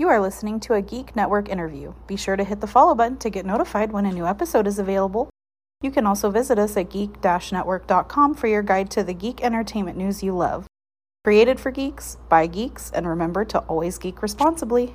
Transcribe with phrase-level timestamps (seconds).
[0.00, 1.92] You are listening to a Geek Network interview.
[2.06, 4.78] Be sure to hit the follow button to get notified when a new episode is
[4.78, 5.28] available.
[5.82, 10.22] You can also visit us at geek-network.com for your guide to the geek entertainment news
[10.22, 10.66] you love.
[11.22, 14.94] Created for geeks, by geeks, and remember to always geek responsibly.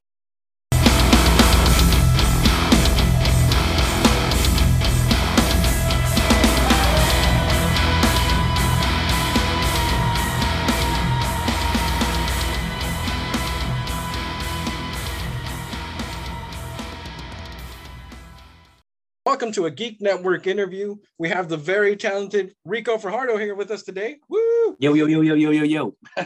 [19.35, 20.95] Welcome to a Geek Network interview.
[21.20, 24.16] We have the very talented Ricco Fajardo here with us today.
[24.30, 24.77] Woo!
[24.80, 25.95] Yo, yo, yo, yo, yo, yo, yo.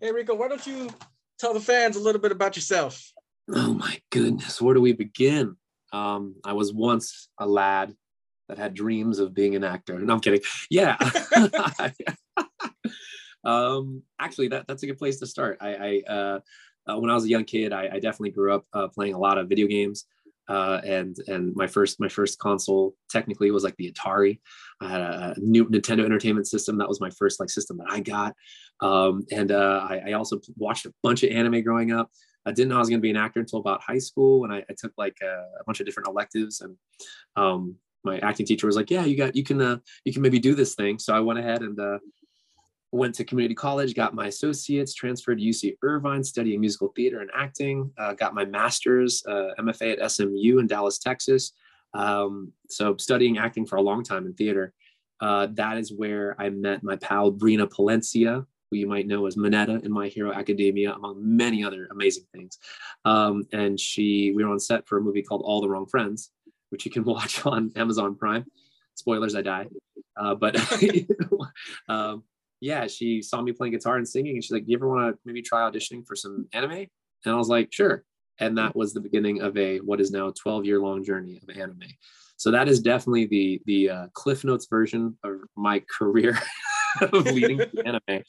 [0.00, 0.88] hey, Ricco, why don't you
[1.36, 3.12] tell the fans a little bit about yourself?
[3.52, 5.56] Oh my goodness, where do we begin?
[5.92, 7.92] Um, I was once a lad
[8.48, 9.98] that had dreams of being an actor.
[9.98, 10.42] No, I'm kidding.
[10.70, 10.96] Yeah.
[13.44, 15.58] um, actually, that, that's a good place to start.
[15.60, 16.40] I, I uh,
[16.86, 19.18] uh, when I was a young kid, I, I definitely grew up uh, playing a
[19.18, 20.04] lot of video games
[20.48, 24.40] uh, and and my first my first console technically was like the Atari.
[24.80, 26.78] I had a, new Nintendo Entertainment System.
[26.78, 28.34] That was my first like system that I got.
[28.80, 32.10] Um, and uh, I, I, also watched a bunch of anime growing up.
[32.44, 34.50] I didn't know I was going to be an actor until about high school when
[34.50, 36.76] I, I took like a, a, bunch of different electives and
[37.36, 40.38] um, my acting teacher was like, "Yeah, you got you can uh, you can maybe
[40.38, 41.98] do this thing." So I went ahead and uh,
[42.94, 47.30] went to community college, got my associates, transferred to UC Irvine, studying musical theater and
[47.34, 51.52] acting, uh, got my master's, uh, MFA at SMU in Dallas, Texas.
[51.92, 54.72] Um, so studying acting for a long time in theater.
[55.20, 59.36] Uh, that is where I met my pal Brina Palencia, who you might know as
[59.36, 62.58] Mineta in My Hero Academia, among many other amazing things.
[63.04, 66.30] Um, and she, we were on set for a movie called All the Wrong Friends,
[66.70, 68.46] which you can watch on Amazon Prime.
[68.94, 69.66] Spoilers, I die.
[70.16, 70.56] Uh, but
[71.88, 72.22] um,
[72.64, 75.14] yeah, she saw me playing guitar and singing, and she's like, "Do you ever want
[75.14, 76.86] to maybe try auditioning for some anime?"
[77.24, 78.04] And I was like, "Sure."
[78.40, 81.38] And that was the beginning of a what is now a 12 year long journey
[81.42, 81.84] of anime.
[82.38, 86.38] So that is definitely the the uh, Cliff Notes version of my career
[87.02, 88.22] of leading anime.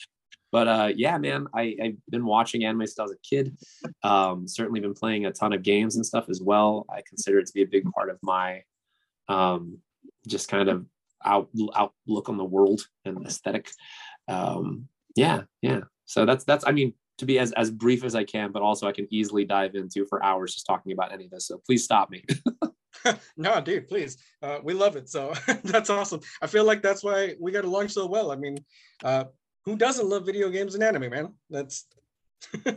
[0.52, 3.58] But uh, yeah, man, I, have been watching anime since I was a kid.
[4.04, 6.86] Um, certainly been playing a ton of games and stuff as well.
[6.90, 8.64] I consider it to be a big part of my
[9.30, 9.78] um,
[10.28, 10.86] just kind of
[11.26, 13.70] out, outlook on the world and aesthetic
[14.28, 15.82] um, yeah, yeah.
[16.06, 18.88] So that's that's I mean to be as as brief as I can, but also
[18.88, 21.48] I can easily dive into for hours just talking about any of this.
[21.48, 22.24] So please stop me.
[23.38, 24.18] no, dude, please.
[24.42, 25.10] Uh, we love it.
[25.10, 26.22] So that's awesome.
[26.42, 28.32] I feel like that's why we got along so well.
[28.32, 28.58] I mean,
[29.04, 29.26] uh,
[29.64, 31.34] who doesn't love video games and anime, man?
[31.50, 31.86] That's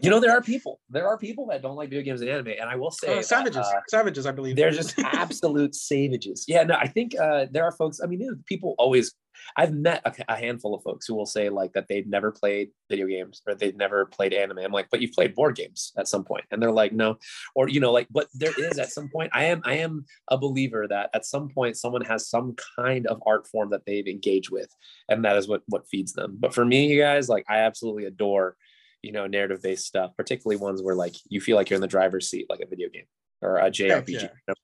[0.01, 0.81] you know, there are people.
[0.89, 3.23] There are people that don't like video games and anime, and I will say, uh,
[3.23, 4.25] savages, that, uh, savages.
[4.25, 6.47] I believe they're just absolute savages.
[6.49, 8.01] Yeah, no, I think uh, there are folks.
[8.03, 9.15] I mean, people always
[9.57, 12.71] I've met a, a, handful of folks who will say like that they've never played
[12.89, 14.59] video games or they've never played anime.
[14.59, 17.19] I'm like, but you've played board games at some point, and they're like, no,
[17.55, 19.31] or you know, like, but there is at some point.
[19.33, 23.23] I am I am a believer that at some point someone has some kind of
[23.27, 24.69] art form that they've engaged with,
[25.09, 26.37] and that is what what feeds them.
[26.39, 28.57] But for me, you guys, like, I absolutely adore
[29.03, 31.87] you know narrative based stuff, particularly ones where like you feel like you're in the
[31.87, 33.07] driver's seat, like a video game
[33.43, 34.23] or a JRPG.
[34.23, 34.55] Yeah.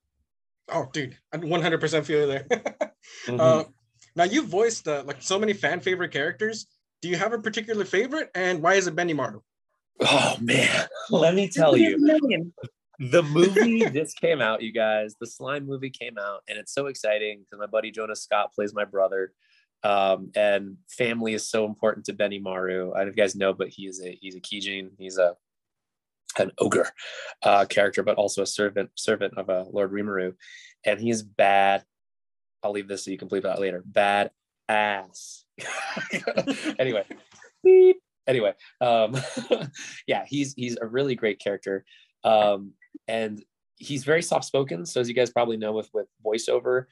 [0.70, 2.44] Oh, dude, I 100% feel you there.
[3.26, 3.38] mm-hmm.
[3.38, 3.64] uh,
[4.16, 6.66] now you've voiced uh, like so many fan favorite characters.
[7.02, 9.40] Do you have a particular favorite, and why is it Benimaru?
[10.00, 11.98] Oh man, let me tell you.
[12.98, 15.14] the movie just came out, you guys.
[15.20, 18.74] The slime movie came out, and it's so exciting because my buddy Jonah Scott plays
[18.74, 19.32] my brother.
[19.82, 22.94] Um, and family is so important to Benimaru.
[22.94, 24.90] I don't know if you guys know, but he is a he's a Kijin.
[24.98, 25.36] He's a
[26.38, 26.88] an ogre
[27.42, 30.34] uh, character, but also a servant servant of uh, Lord Rimuru,
[30.84, 31.84] and he's bad
[32.64, 33.82] I'll leave this so you can believe that later.
[33.84, 34.30] Bad
[34.68, 35.44] ass.
[36.78, 37.04] anyway,
[37.62, 37.98] beep.
[38.26, 39.14] Anyway, um,
[40.06, 41.84] yeah, he's he's a really great character,
[42.24, 42.72] um,
[43.06, 43.44] and
[43.76, 44.86] he's very soft spoken.
[44.86, 46.86] So as you guys probably know, with with voiceover,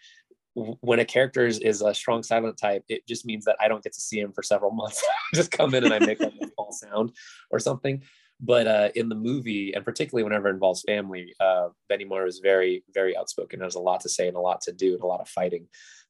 [0.54, 3.82] when a character is, is a strong silent type, it just means that I don't
[3.82, 5.02] get to see him for several months.
[5.34, 7.12] just come in and I make like a false sound
[7.50, 8.02] or something.
[8.44, 12.82] But uh, in the movie, and particularly whenever it involves family, uh, Benimaru is very,
[12.92, 13.60] very outspoken.
[13.60, 15.68] There's a lot to say and a lot to do and a lot of fighting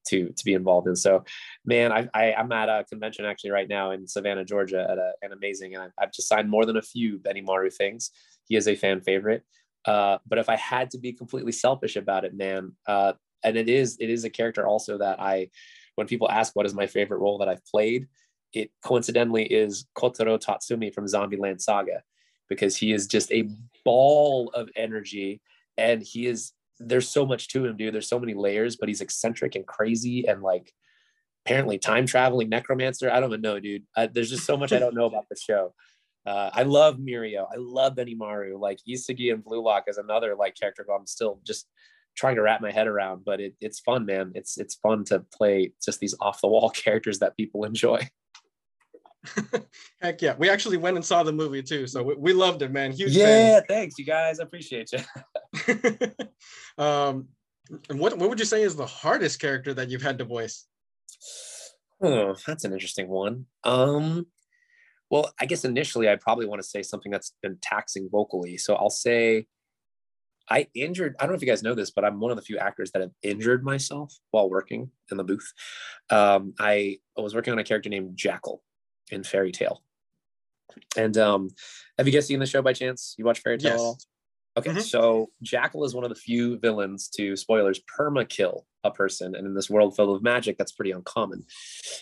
[0.09, 0.97] to to be involved in.
[0.97, 1.25] So,
[1.67, 5.13] man, I, I am at a convention actually right now in Savannah, Georgia, at a,
[5.21, 8.11] an amazing, and I've just signed more than a few Benny Benimaru things.
[8.47, 9.43] He is a fan favorite.
[9.85, 13.13] Uh, but if I had to be completely selfish about it, man, uh,
[13.45, 15.51] and it is it is a character also that I,
[15.97, 18.09] when people ask what is my favorite role that I've played,
[18.55, 22.03] it coincidentally is Kotaro Tatsumi from Zombieland Saga
[22.49, 23.49] because he is just a
[23.85, 25.41] ball of energy
[25.77, 29.01] and he is there's so much to him dude there's so many layers but he's
[29.01, 30.73] eccentric and crazy and like
[31.45, 34.79] apparently time traveling necromancer i don't even know dude I, there's just so much i
[34.79, 35.75] don't know about the show
[36.25, 37.47] Uh, I love Mirio.
[37.51, 38.59] I love Benimaru.
[38.59, 41.67] Like Isagi and Blue Lock is another like character who I'm still just
[42.15, 43.25] trying to wrap my head around.
[43.25, 44.33] But it, it's fun, man.
[44.35, 48.09] It's it's fun to play just these off the wall characters that people enjoy.
[50.01, 50.35] Heck yeah.
[50.39, 51.87] We actually went and saw the movie too.
[51.87, 52.93] So we, we loved it, man.
[52.93, 54.41] Huge Yeah, thanks, you guys.
[54.41, 54.99] I appreciate you.
[56.79, 57.29] um,
[57.89, 60.67] and what, what would you say is the hardest character that you've had to voice?
[62.03, 63.47] Oh, that's an interesting one.
[63.65, 64.27] Um,
[65.11, 68.57] well, I guess initially I probably want to say something that's been taxing vocally.
[68.57, 69.47] So I'll say
[70.51, 72.43] I injured, I don't know if you guys know this, but I'm one of the
[72.43, 75.53] few actors that have injured myself while working in the booth.
[76.11, 78.63] Um, I was working on a character named Jackal
[79.11, 79.83] in Fairy Tail.
[80.97, 81.51] And um,
[81.99, 83.15] have you guys seen the show by chance?
[83.19, 83.97] You watch Fairy Tail?
[83.99, 84.07] Yes.
[84.57, 84.81] Okay, mm-hmm.
[84.81, 89.47] so Jackal is one of the few villains to spoilers perma kill a person, and
[89.47, 91.45] in this world filled with magic, that's pretty uncommon.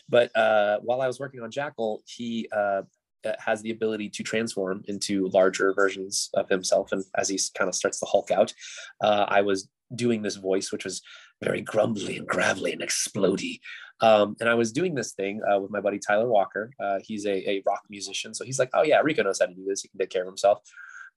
[0.09, 2.83] But uh, while I was working on Jackal, he uh,
[3.25, 7.69] uh has the ability to transform into larger versions of himself, and as he kind
[7.69, 8.53] of starts to Hulk out,
[9.01, 11.03] uh, I was doing this voice, which was
[11.43, 13.61] very grumbly and gravelly and explody.
[14.01, 16.73] Um, and I was doing this thing uh, with my buddy Tyler Walker.
[16.83, 18.35] Uh, he's a, a, rock musician.
[18.35, 19.83] So he's like, oh, yeah, Ricco knows how to do this.
[19.83, 20.61] He can take care of himself.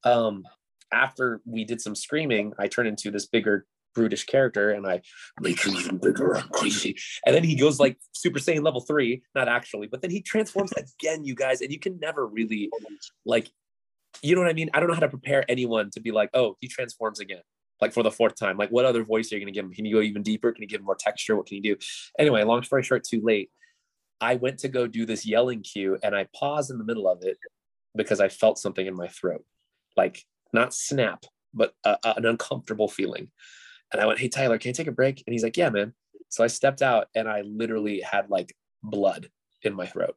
[0.04, 0.44] Um,
[0.92, 3.66] after we did some screaming, I turned into this bigger,
[3.96, 5.02] brutish character and I
[5.40, 6.98] make him even bigger and crazy.
[7.26, 10.74] And then he goes like Super Saiyan level three, not actually, but then he transforms
[10.74, 11.62] again, you guys.
[11.62, 12.70] And you can never really
[13.26, 13.50] like,
[14.22, 14.70] you know what I mean?
[14.74, 17.42] I don't know how to prepare anyone to be like, oh, he transforms again
[17.84, 18.58] like for the fourth time?
[18.58, 19.74] Like, what other voice are you going to give him?
[19.74, 20.52] Can you go even deeper?
[20.52, 21.36] Can you give him more texture?
[21.36, 21.76] What can you do?
[22.18, 23.52] Anyway, long story short, too late.
[24.22, 27.24] I went to go do this yelling cue and I paused in the middle of
[27.24, 27.38] it
[27.96, 29.44] because I felt something in my throat,
[29.98, 33.30] like not snap, but a, a, an uncomfortable feeling.
[33.92, 35.22] And I went, Hey, Tyler, can you take a break?
[35.28, 35.94] And he's like, Yeah, man.
[36.30, 39.30] So I stepped out and I literally had like blood
[39.62, 40.16] in my throat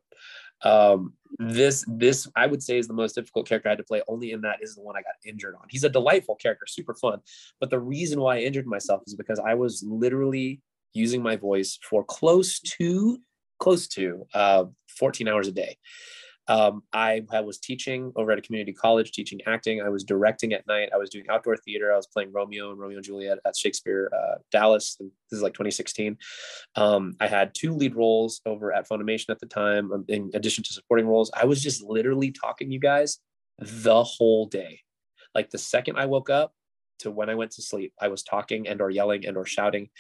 [0.63, 4.03] um this this i would say is the most difficult character i had to play
[4.09, 5.67] only in that is the one i got injured on.
[5.69, 7.21] He's a delightful character super fun
[7.61, 10.63] but the reason why i injured myself is because i was literally
[10.95, 13.19] using my voice for close to
[13.59, 14.65] close to uh,
[14.99, 15.77] 14 hours a day
[16.49, 19.83] um, I, I, was teaching over at a community college, teaching acting.
[19.83, 20.91] I was directing at night.
[20.95, 21.93] I was doing outdoor theater.
[21.93, 24.97] I was playing Romeo and Romeo and Juliet at Shakespeare uh, Dallas.
[24.99, 26.17] This is like 2016.
[26.77, 30.63] Um, I had two lead roles over at Funimation at the time, um, in addition
[30.65, 31.33] to supporting roles.
[31.35, 33.19] I was just literally talking you guys
[33.59, 34.81] the whole day.
[35.35, 36.53] Like the second I woke up
[37.01, 39.91] to when I went to sleep, I was talking and or yelling and or shouting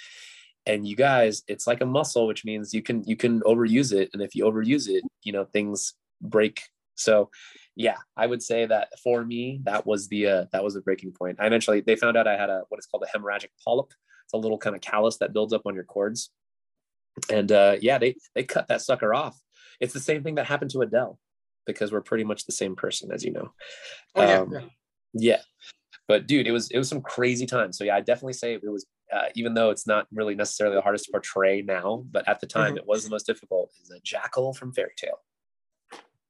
[0.66, 4.10] and you guys it's like a muscle which means you can you can overuse it
[4.12, 6.62] and if you overuse it you know things break.
[6.94, 7.30] So
[7.74, 11.12] yeah, I would say that for me, that was the uh, that was the breaking
[11.12, 11.38] point.
[11.38, 13.92] I eventually they found out I had a what is called a hemorrhagic polyp.
[14.24, 16.30] It's a little kind of callus that builds up on your cords.
[17.30, 19.38] And uh, yeah, they they cut that sucker off.
[19.78, 21.18] It's the same thing that happened to Adele
[21.66, 23.52] because we're pretty much the same person, as you know.
[24.14, 24.60] Oh, yeah, um, yeah.
[25.12, 25.40] yeah.
[26.08, 27.72] But dude, it was it was some crazy time.
[27.72, 30.82] So yeah, I definitely say it was uh, even though it's not really necessarily the
[30.82, 32.78] hardest to portray now, but at the time mm-hmm.
[32.78, 33.70] it was the most difficult.
[33.82, 35.18] Is a jackal from Fairy Tail.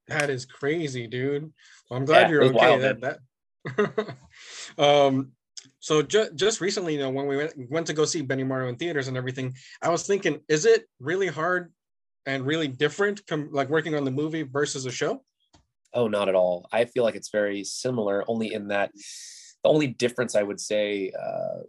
[0.08, 1.52] That is crazy, dude.
[1.90, 2.54] Well, I'm glad yeah, you're okay.
[2.54, 4.16] Wild, that that.
[4.78, 5.32] um,
[5.80, 8.76] so just just recently, you know, when we went went to go see Benimaru in
[8.76, 11.72] theaters and everything, I was thinking, is it really hard
[12.24, 15.24] and really different, com- like working on the movie versus a show?
[15.92, 16.68] Oh, not at all.
[16.72, 18.92] I feel like it's very similar, only in that
[19.62, 21.62] the only difference I would say, uh,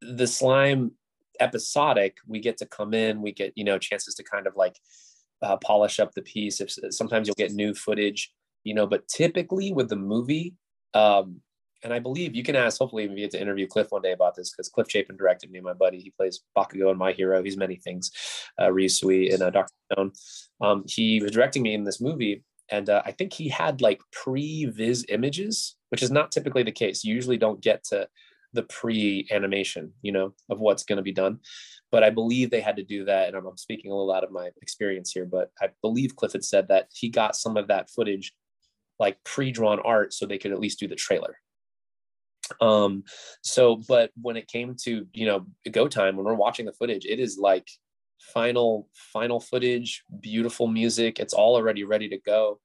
[0.00, 0.92] the slime
[1.40, 4.78] episodic, we get to come in, we get you know chances to kind of like
[5.42, 6.60] uh, polish up the piece.
[6.60, 8.32] If sometimes you'll get new footage,
[8.64, 10.54] you know, but typically with the movie,
[10.94, 11.40] um,
[11.84, 12.78] and I believe you can ask.
[12.78, 15.60] Hopefully, we get to interview Cliff one day about this because Cliff Chapin directed me,
[15.60, 16.00] my buddy.
[16.00, 17.42] He plays Bakugo in My Hero.
[17.42, 18.10] He's many things.
[18.58, 20.12] Uh, Ryusui in uh, Doctor Stone.
[20.60, 24.00] Um, he was directing me in this movie, and uh, I think he had like
[24.12, 27.04] pre-viz images, which is not typically the case.
[27.04, 28.08] You usually don't get to
[28.52, 31.40] the pre-animation, you know, of what's going to be done
[31.90, 33.28] but I believe they had to do that.
[33.28, 36.32] And I'm, I'm, speaking a little out of my experience here, but I believe Cliff
[36.32, 38.32] had said that he got some of that footage
[38.98, 41.38] like pre-drawn art so they could at least do the trailer.
[42.60, 43.04] Um,
[43.42, 47.04] so, but when it came to, you know, go time, when we're watching the footage,
[47.04, 47.68] it is like
[48.34, 51.20] final, final footage, beautiful music.
[51.20, 52.60] It's all already ready to go.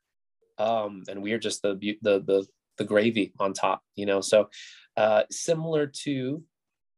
[0.57, 2.45] Um, and we are just the, the, the,
[2.77, 4.21] the gravy on top, you know?
[4.21, 4.49] So,
[4.97, 6.43] uh, similar to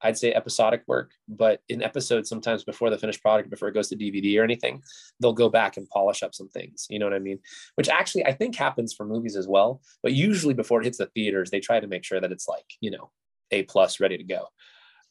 [0.01, 3.89] I'd say episodic work, but in episodes, sometimes before the finished product, before it goes
[3.89, 4.83] to DVD or anything,
[5.19, 6.85] they'll go back and polish up some things.
[6.89, 7.39] You know what I mean?
[7.75, 9.81] Which actually I think happens for movies as well.
[10.03, 12.65] But usually before it hits the theaters, they try to make sure that it's like,
[12.81, 13.09] you know,
[13.51, 14.47] A plus ready to go.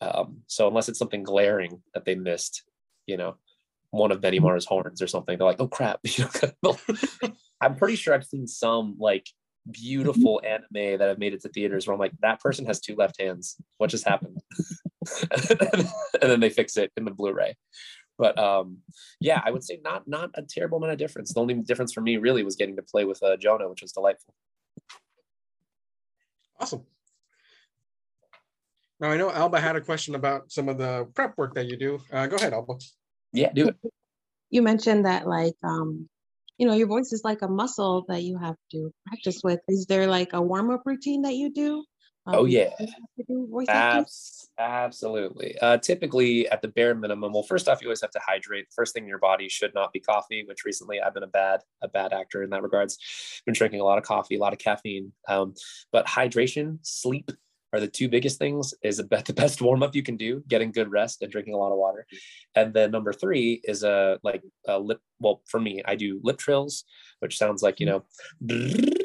[0.00, 2.62] Um, so unless it's something glaring that they missed,
[3.06, 3.36] you know,
[3.90, 6.00] one of Benimaru's horns or something, they're like, oh crap.
[7.60, 9.26] I'm pretty sure I've seen some like
[9.71, 12.94] beautiful anime that have made it to theaters where I'm like, that person has two
[12.97, 13.56] left hands.
[13.78, 14.38] What just happened?
[15.30, 17.56] and then they fix it in the Blu-ray.
[18.18, 18.78] But um,
[19.21, 21.35] yeah, I would say not not a terrible amount of difference.
[21.35, 23.92] The only difference for me really was getting to play with uh, Jonah, which was
[23.92, 24.35] delightful.
[26.61, 26.85] Awesome.
[29.00, 31.76] Now I know Alba had a question about some of the prep work that you
[31.76, 32.00] do.
[32.12, 32.75] Uh, go ahead, Alba.
[33.33, 33.76] Yeah, do it.
[34.50, 36.09] You mentioned that like um,
[36.58, 39.61] you know, your voice is like a muscle that you have to practice with.
[39.68, 41.84] Is there like a warm up routine that you do?
[42.26, 42.70] Um, oh yeah,
[43.68, 45.58] Abs- absolutely.
[45.61, 48.66] Uh, typically, at the bare minimum, well, first off, you always have to hydrate.
[48.75, 50.42] First thing in your body should not be coffee.
[50.46, 52.96] Which recently, I've been a bad a bad actor in that regards.
[53.44, 55.12] Been drinking a lot of coffee, a lot of caffeine.
[55.28, 55.54] Um,
[55.92, 57.30] but hydration, sleep,
[57.74, 60.90] are the two biggest things is the best warm up you can do getting good
[60.90, 62.06] rest and drinking a lot of water.
[62.54, 66.38] And then number three is a like a lip well for me i do lip
[66.38, 66.84] trills
[67.20, 68.04] which sounds like you know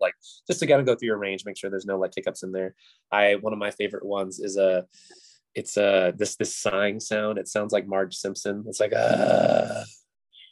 [0.00, 0.14] like
[0.46, 2.52] just to kind of go through your range make sure there's no like hiccups in
[2.52, 2.74] there.
[3.10, 4.86] I one of my favorite ones is a
[5.54, 7.38] it's a this this sighing sound.
[7.38, 8.64] It sounds like marge simpson.
[8.68, 9.84] It's like uh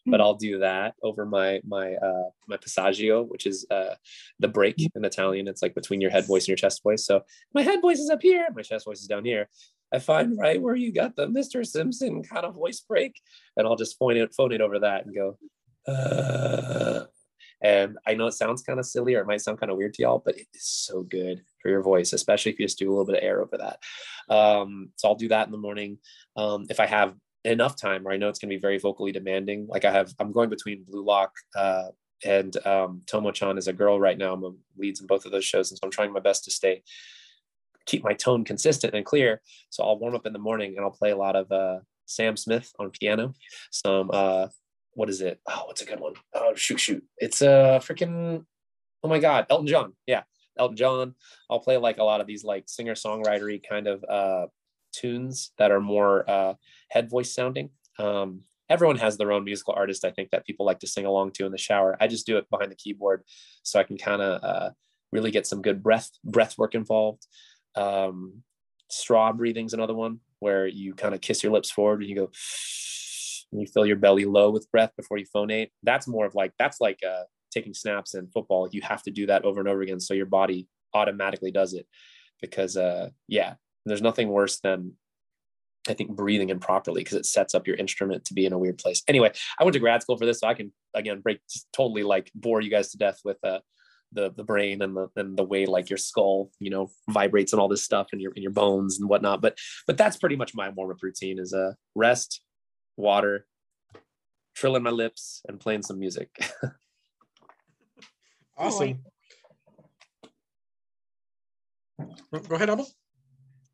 [0.07, 3.95] but I'll do that over my my uh, my passaggio, which is uh,
[4.39, 5.49] the break in Italian.
[5.49, 7.07] It's like between your head voice and your chest voice.
[7.07, 7.23] So
[7.55, 9.49] my head voice is up here, my chest voice is down here.
[9.93, 11.65] I find right where you got the Mr.
[11.65, 13.21] Simpson kind of voice break,
[13.57, 15.39] and I'll just phone it phone it over that and go.
[15.87, 17.05] Uh,
[17.63, 19.95] and I know it sounds kind of silly or it might sound kind of weird
[19.95, 22.89] to y'all, but it is so good for your voice, especially if you just do
[22.89, 23.79] a little bit of air over that.
[24.35, 25.99] Um, so I'll do that in the morning.
[26.37, 29.13] Um, if I have enough time where I know it's going to be very vocally
[29.13, 29.67] demanding.
[29.69, 31.89] Like I have, I'm going between Blue Lock uh,
[32.25, 34.33] and um, Tomo-chan is a girl right now.
[34.33, 36.51] I'm a leads in both of those shows, and so I'm trying my best to
[36.51, 36.83] stay,
[37.87, 39.43] keep my tone consistent and clear.
[39.71, 42.37] So I'll warm up in the morning and I'll play a lot of uh, Sam
[42.37, 43.35] Smith on piano.
[43.71, 44.49] Some uh,
[44.95, 45.41] what is it?
[45.49, 46.15] Oh, what's a good one?
[46.35, 47.05] Oh, shoot, shoot!
[47.19, 48.45] It's a uh, freaking
[49.03, 49.93] oh my god, Elton John.
[50.07, 50.23] Yeah,
[50.59, 51.15] Elton John.
[51.51, 54.47] I'll play like a lot of these like singer songwritery kind of uh,
[54.95, 56.55] tunes that are more uh,
[56.91, 57.71] head voice sounding.
[57.99, 61.33] Um, everyone has their own musical artist, I think, that people like to sing along
[61.33, 61.97] to in the shower.
[62.01, 63.23] I just do it behind the keyboard
[63.63, 64.71] so I can kind of uh,
[65.13, 67.27] really get some good breath breath work involved.
[67.75, 68.43] Um,
[68.91, 72.17] straw breathing is another one where you kind of kiss your lips forward and you
[72.17, 72.31] go
[73.53, 75.71] and you fill your belly low with breath before you phonate.
[75.83, 78.69] That's more of like that's like uh, taking snaps in football.
[78.71, 81.87] You have to do that over and over again so your body automatically does it
[82.41, 83.55] because uh, yeah
[83.87, 84.93] there's nothing worse than
[85.89, 88.79] I think breathing improperly because it sets up your instrument to be in a weird
[88.79, 89.03] place.
[89.07, 91.41] Anyway, I went to grad school for this, so I can again break
[91.73, 93.61] totally like bore you guys to death with uh,
[94.13, 97.61] the the brain and the and the way like your skull you know vibrates and
[97.61, 99.43] all this stuff and your in your bones and whatnot.
[99.43, 102.41] But but that's pretty much my warm up routine is uh rest,
[102.97, 103.47] water,
[104.55, 106.31] trilling my lips, and playing some music.
[108.57, 109.01] awesome.
[112.49, 112.89] Go ahead, Abel.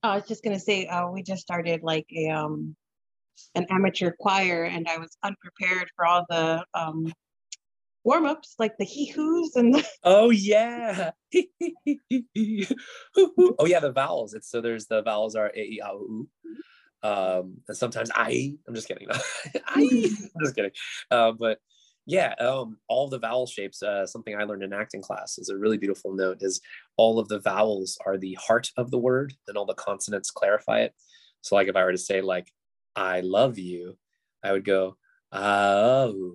[0.02, 2.76] I was just gonna say, uh, we just started like a um,
[3.54, 7.12] an amateur choir, and I was unprepared for all the um,
[8.04, 9.74] warm ups, like the hee hoos and.
[9.74, 11.10] The- oh yeah.
[13.58, 14.34] oh yeah, the vowels.
[14.34, 16.28] It's so there's the vowels are a e i o u.
[17.02, 18.56] Um, and sometimes I.
[18.66, 19.08] I'm just kidding.
[19.66, 19.80] I.
[20.34, 20.72] I'm just kidding.
[21.10, 21.58] Uh, but
[22.10, 23.84] yeah, um, all the vowel shapes.
[23.84, 26.38] Uh, something I learned in acting class is a really beautiful note.
[26.40, 26.60] Is
[26.96, 30.80] all of the vowels are the heart of the word, and all the consonants clarify
[30.80, 30.94] it.
[31.42, 32.52] So, like if I were to say like
[32.96, 33.96] "I love you,"
[34.42, 34.96] I would go
[35.30, 36.34] "oh."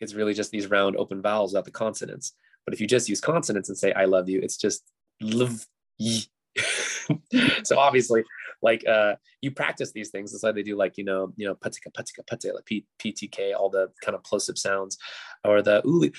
[0.00, 2.32] It's really just these round open vowels without the consonants.
[2.64, 5.66] But if you just use consonants and say "I love you," it's just love.
[7.62, 8.24] so obviously
[8.62, 10.32] like uh you practice these things.
[10.32, 13.54] That's why they do like you know you know patika patika patika like P- ptk
[13.56, 14.98] all the kind of plosive sounds.
[15.44, 16.10] Or the ooh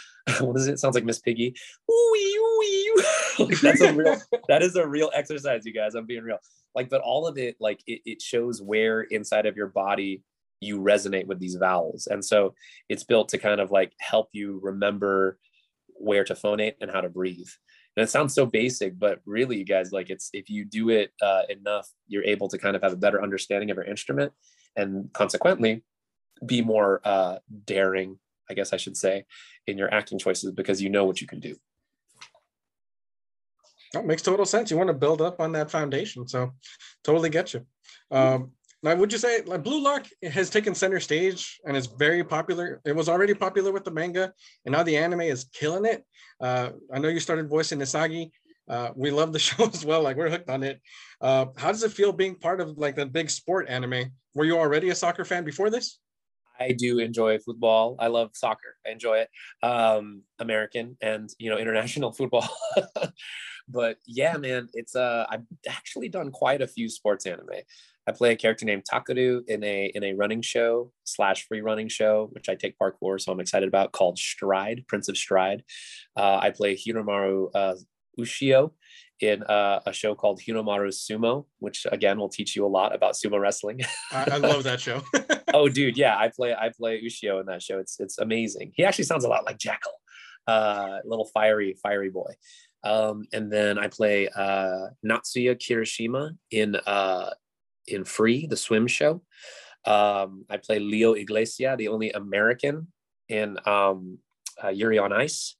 [0.45, 1.55] what is it, it sounds like miss piggy.
[1.89, 3.03] Ooh, ooh,
[3.39, 4.17] like that's a real
[4.47, 5.95] that is a real exercise you guys.
[5.95, 6.39] I'm being real.
[6.75, 10.23] Like but all of it like it, it shows where inside of your body
[10.61, 12.07] you resonate with these vowels.
[12.07, 12.53] And so
[12.87, 15.39] it's built to kind of like help you remember
[15.87, 17.49] where to phonate and how to breathe
[17.95, 21.11] and it sounds so basic but really you guys like it's if you do it
[21.21, 24.31] uh, enough you're able to kind of have a better understanding of your instrument
[24.75, 25.83] and consequently
[26.45, 28.17] be more uh, daring
[28.49, 29.25] i guess i should say
[29.67, 31.55] in your acting choices because you know what you can do.
[33.93, 34.71] That makes total sense.
[34.71, 36.53] You want to build up on that foundation so
[37.03, 37.65] totally get you.
[38.09, 38.51] Um,
[38.83, 42.81] now, would you say like Blue Lock has taken center stage and is very popular?
[42.83, 44.33] It was already popular with the manga,
[44.65, 46.03] and now the anime is killing it.
[46.39, 48.31] Uh, I know you started voicing Isagi.
[48.67, 50.01] Uh, we love the show as well.
[50.01, 50.81] Like we're hooked on it.
[51.19, 54.11] Uh, how does it feel being part of like the big sport anime?
[54.33, 55.99] Were you already a soccer fan before this?
[56.59, 57.95] I do enjoy football.
[57.99, 58.77] I love soccer.
[58.85, 59.29] I enjoy it.
[59.63, 62.49] Um, American and you know international football.
[63.67, 67.61] but yeah, man, it's uh I've actually done quite a few sports anime.
[68.07, 71.87] I play a character named Takeru in a in a running show slash free running
[71.87, 75.63] show, which I take parkour, so I'm excited about, called Stride, Prince of Stride.
[76.15, 77.75] Uh, I play Hinomaru uh,
[78.19, 78.71] Ushio
[79.19, 83.13] in uh, a show called Hinomaru Sumo, which again will teach you a lot about
[83.13, 83.81] sumo wrestling.
[84.11, 85.01] I, I love that show.
[85.53, 87.79] oh, dude, yeah, I play I play Ushio in that show.
[87.79, 88.71] It's it's amazing.
[88.75, 89.93] He actually sounds a lot like Jackal,
[90.47, 92.33] uh, little fiery fiery boy.
[92.83, 97.29] Um, and then I play uh, Natsuya Kirishima in uh,
[97.91, 99.21] in Free, the swim show.
[99.85, 102.87] Um, I play Leo Iglesia, the only American
[103.29, 104.19] in um,
[104.63, 105.55] uh, Yuri on Ice.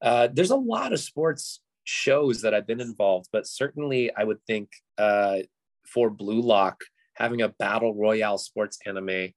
[0.00, 4.42] Uh, there's a lot of sports shows that I've been involved, but certainly I would
[4.46, 5.38] think uh,
[5.86, 6.82] for Blue Lock,
[7.14, 9.28] having a battle royale sports anime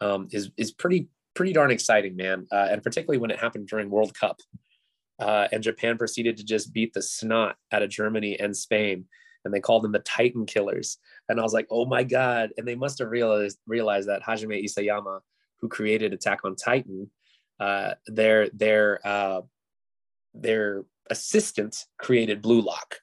[0.00, 2.46] um, is is pretty pretty darn exciting, man.
[2.50, 4.40] Uh, and particularly when it happened during World Cup,
[5.18, 9.06] uh, and Japan proceeded to just beat the snot out of Germany and Spain,
[9.46, 10.98] and they called them the Titan Killers.
[11.28, 12.50] And I was like, oh my god!
[12.58, 15.20] And they must have realized realized that Hajime Isayama,
[15.60, 17.10] who created Attack on Titan,
[17.58, 19.40] uh, their their uh,
[20.34, 22.98] their assistant created Blue Lock.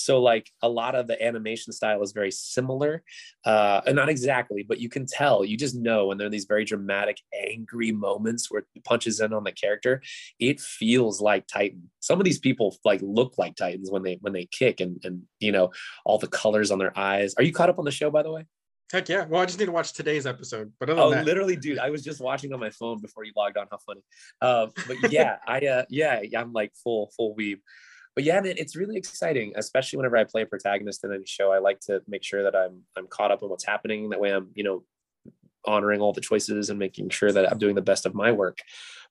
[0.00, 3.02] So like a lot of the animation style is very similar,
[3.44, 5.44] uh, and not exactly, but you can tell.
[5.44, 9.32] You just know when there are these very dramatic, angry moments where it punches in
[9.32, 10.02] on the character.
[10.38, 11.90] It feels like Titan.
[12.00, 15.22] Some of these people like look like Titans when they when they kick, and and
[15.38, 15.70] you know
[16.04, 17.34] all the colors on their eyes.
[17.36, 18.46] Are you caught up on the show, by the way?
[18.92, 19.24] Heck yeah.
[19.24, 20.72] Well, I just need to watch today's episode.
[20.80, 21.24] But oh, that...
[21.24, 23.66] literally, dude, I was just watching on my phone before you logged on.
[23.70, 24.02] How funny.
[24.40, 27.58] Uh, but yeah, I uh, yeah, I'm like full full weeb.
[28.14, 31.52] But yeah, man, it's really exciting, especially whenever I play a protagonist in any show.
[31.52, 34.10] I like to make sure that I'm I'm caught up on what's happening.
[34.10, 34.84] That way, I'm you know
[35.66, 38.58] honoring all the choices and making sure that I'm doing the best of my work.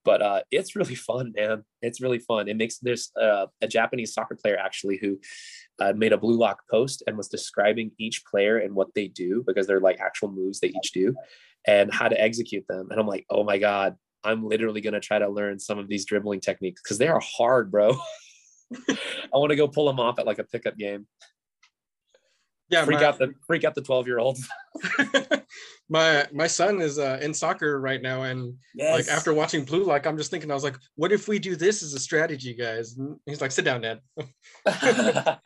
[0.04, 1.64] But uh, it's really fun, man.
[1.82, 2.48] It's really fun.
[2.48, 5.20] It makes there's uh, a Japanese soccer player actually who
[5.80, 9.44] uh, made a blue lock post and was describing each player and what they do
[9.46, 11.16] because they're like actual moves they each do
[11.66, 12.90] and how to execute them.
[12.92, 15.88] And I'm like, oh my God, I'm literally going to try to learn some of
[15.88, 17.98] these dribbling techniques because they are hard, bro.
[18.90, 21.08] I want to go pull them off at like a pickup game.
[22.70, 24.48] Yeah, freak my, out the freak out the 12 year olds.
[25.90, 28.96] my my son is uh, in soccer right now, and yes.
[28.96, 31.56] like after watching Blue Lock, I'm just thinking, I was like, what if we do
[31.56, 32.96] this as a strategy, guys?
[32.98, 34.00] And he's like, sit down, Dad.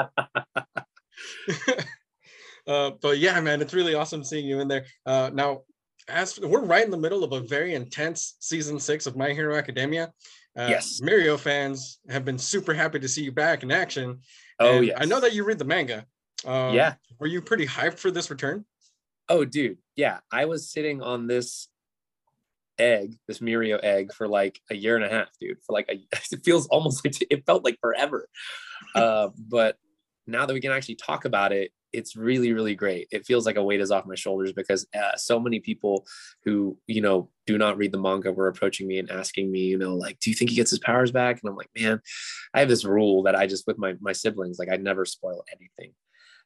[2.68, 4.86] uh, but yeah, man, it's really awesome seeing you in there.
[5.06, 5.62] Uh, now,
[6.10, 9.56] as we're right in the middle of a very intense season six of My Hero
[9.56, 10.12] Academia.
[10.56, 14.20] Uh, yes, Mirio fans have been super happy to see you back in action.
[14.60, 16.06] Oh yeah, I know that you read the manga.
[16.46, 16.96] Um, yeah.
[17.20, 18.66] Were you pretty hyped for this return?
[19.30, 19.78] Oh, dude.
[19.96, 20.20] Yeah.
[20.32, 21.68] I was sitting on this
[22.78, 25.58] egg, this Mirio egg, for like a year and a half, dude.
[25.66, 25.94] For like, a,
[26.32, 28.28] it feels almost like it felt like forever.
[28.96, 29.78] uh, but
[30.28, 33.08] now that we can actually talk about it, it's really, really great.
[33.12, 36.06] It feels like a weight is off my shoulders because uh, so many people
[36.44, 39.78] who, you know, do not read the manga were approaching me and asking me, you
[39.78, 41.40] know, like, do you think he gets his powers back?
[41.42, 42.02] And I'm like, man,
[42.54, 45.44] I have this rule that I just, with my, my siblings, like I never spoil
[45.56, 45.94] anything.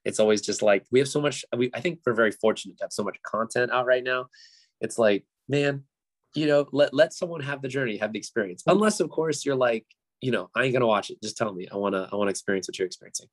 [0.08, 2.86] It's always just like we have so much we, i think we're very fortunate to
[2.86, 4.28] have so much content out right now.
[4.80, 5.84] It's like man
[6.34, 8.64] you know let, let someone have the journey have the experience.
[8.68, 9.86] Unless of course you're like
[10.22, 11.22] you know i ain't gonna watch it.
[11.22, 11.68] Just tell me.
[11.72, 13.28] I want to i want to experience what you're experiencing.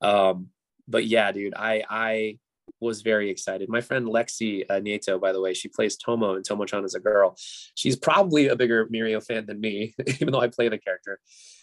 [0.00, 0.48] Um
[0.88, 2.38] but yeah dude i i
[2.80, 3.68] was very excited.
[3.68, 7.00] My friend Lexi uh, Nieto, by the way, she plays Tomo and Tomo-chan as a
[7.00, 7.36] girl.
[7.74, 11.18] She's probably a bigger Mirio fan than me, even though I play the character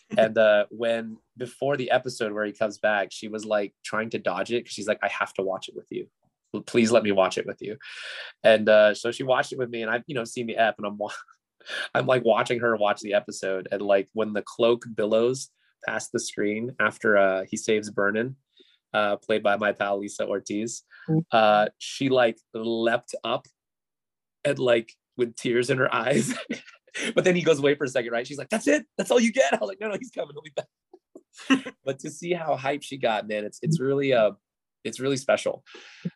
[0.18, 4.20] and uh, when before the episode where he comes back, she was like trying to
[4.20, 6.08] dodge it because she's like, I have to watch it with you.
[6.66, 7.78] Please let me watch it with you.
[8.44, 10.76] And uh, so she watched it with me, and I've you know seen the app,
[10.80, 11.00] and I'm
[11.94, 15.50] I'm like watching her watch the episode, and like when the cloak billows
[15.88, 18.36] past the screen after uh, he saves Burnin,
[18.94, 21.24] uh, played by my pal Lisa Ortiz, mm.
[21.32, 23.46] uh, she like leapt up
[24.46, 26.34] and like with tears in her eyes
[27.16, 28.26] but then he goes away for a second, right?
[28.26, 28.86] She's like, "That's it.
[28.98, 30.34] That's all you get." I was like, "No, no, he's coming.
[30.34, 34.32] He'll be back." but to see how hype she got, man, it's it's really uh
[34.84, 35.64] it's really special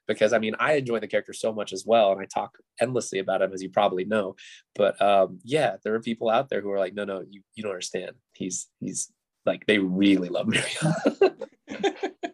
[0.07, 3.19] because I mean I enjoy the character so much as well, and I talk endlessly
[3.19, 4.35] about him as you probably know.
[4.75, 7.63] But um, yeah, there are people out there who are like, "No, no, you you
[7.63, 8.13] don't understand.
[8.33, 9.11] He's he's
[9.45, 11.49] like they really love Mirio."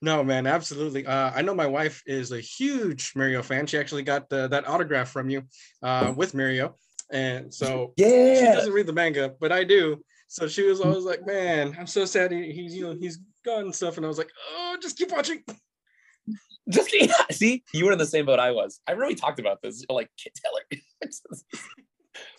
[0.00, 1.06] No, man, absolutely.
[1.06, 3.66] Uh, I know my wife is a huge Mirio fan.
[3.66, 5.42] She actually got the, that autograph from you
[5.82, 6.74] uh, with Mirio
[7.10, 10.00] And so yeah, she doesn't read the manga, but I do.
[10.28, 13.62] So she was always like, "Man, I'm so sad he, he's you know he's gone
[13.62, 15.42] and stuff." And I was like, "Oh, just keep watching."
[16.70, 18.78] Just yeah, see, you were in the same boat I was.
[18.86, 19.82] I really talked about this.
[19.88, 21.08] Like, tell her.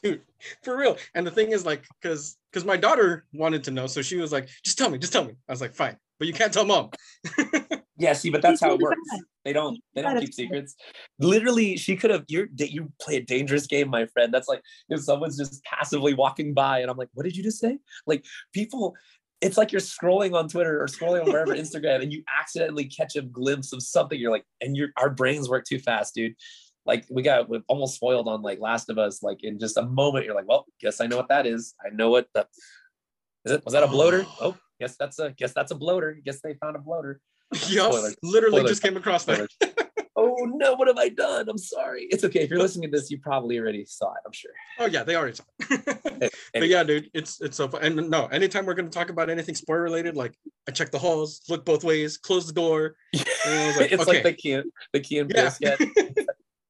[0.04, 0.22] Dude,
[0.64, 0.98] for real.
[1.16, 4.32] And the thing is, like, because because my daughter wanted to know, so she was
[4.32, 6.66] like, "Just tell me, just tell me." I was like, "Fine," but you can't tell
[6.66, 6.90] mom.
[7.98, 8.98] yeah, see, but that's how it works.
[9.46, 10.76] They don't they don't keep secrets.
[11.20, 12.26] Literally, she could have.
[12.28, 14.34] You're you play a dangerous game, my friend.
[14.34, 17.60] That's like if someone's just passively walking by, and I'm like, "What did you just
[17.60, 18.96] say?" Like people
[19.42, 23.16] it's like you're scrolling on Twitter or scrolling on wherever Instagram and you accidentally catch
[23.16, 24.20] a glimpse of something.
[24.20, 26.36] You're like, and your our brains work too fast, dude.
[26.86, 29.22] Like we got we almost spoiled on like Last of Us.
[29.22, 31.76] Like in just a moment, you're like, well, guess I know what that is.
[31.86, 32.48] I know what the
[33.46, 33.66] is it.
[33.66, 34.26] Was that a bloater?
[34.42, 36.18] Oh, guess that's a guess that's a bloater.
[36.24, 37.20] Guess they found a bloater.
[37.68, 39.50] Yep, literally just came across that
[40.20, 41.50] oh no, what have I done?
[41.50, 42.08] I'm sorry.
[42.12, 42.42] It's okay.
[42.42, 44.52] If you're listening to this, you probably already saw it, I'm sure.
[44.78, 46.34] Oh yeah, they already saw it.
[46.54, 47.84] but yeah, dude, it's it's so fun.
[47.84, 50.36] And no, anytime we're gonna talk about anything spoiler related, like
[50.68, 52.96] I check the halls, look both ways, close the door.
[53.14, 53.26] Like,
[53.92, 54.12] it's okay.
[54.12, 54.62] like the key
[54.94, 55.76] the key and yeah.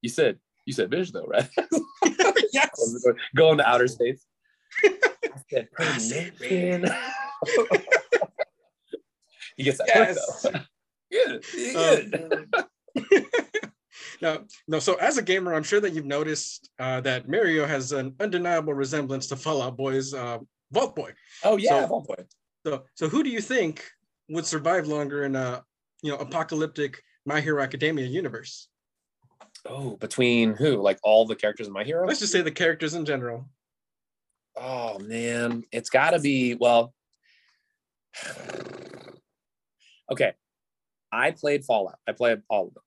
[0.02, 1.48] You said you said Vish though, right?
[2.52, 3.04] yes.
[3.34, 4.24] Go into outer space.
[4.84, 6.28] I said,
[9.56, 10.42] he gets that yes.
[10.42, 10.60] though.
[11.10, 11.44] Good.
[11.52, 12.48] Good.
[12.54, 12.66] Um,
[14.22, 14.78] no, no.
[14.78, 18.74] So as a gamer, I'm sure that you've noticed uh, that Mirio has an undeniable
[18.74, 20.38] resemblance to Fallout Boy's uh,
[20.72, 21.12] Vault Boy.
[21.42, 22.24] Oh yeah, so, Vault Boy.
[22.66, 23.84] So, so who do you think
[24.28, 25.64] would survive longer in a
[26.02, 28.68] you know apocalyptic My Hero Academia universe?
[29.66, 30.76] Oh, between who?
[30.76, 32.06] Like all the characters in My Hero?
[32.06, 33.48] Let's just say the characters in general.
[34.56, 36.94] Oh man, it's got to be well.
[40.10, 40.32] okay,
[41.12, 41.98] I played Fallout.
[42.06, 42.82] I play all of them.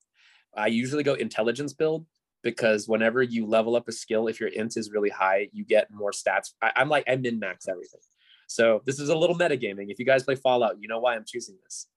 [0.55, 2.05] I usually go intelligence build
[2.43, 5.89] because whenever you level up a skill, if your int is really high, you get
[5.91, 6.51] more stats.
[6.61, 8.01] I, am like I min max everything.
[8.47, 9.89] So this is a little metagaming.
[9.89, 11.87] If you guys play Fallout, you know why I'm choosing this.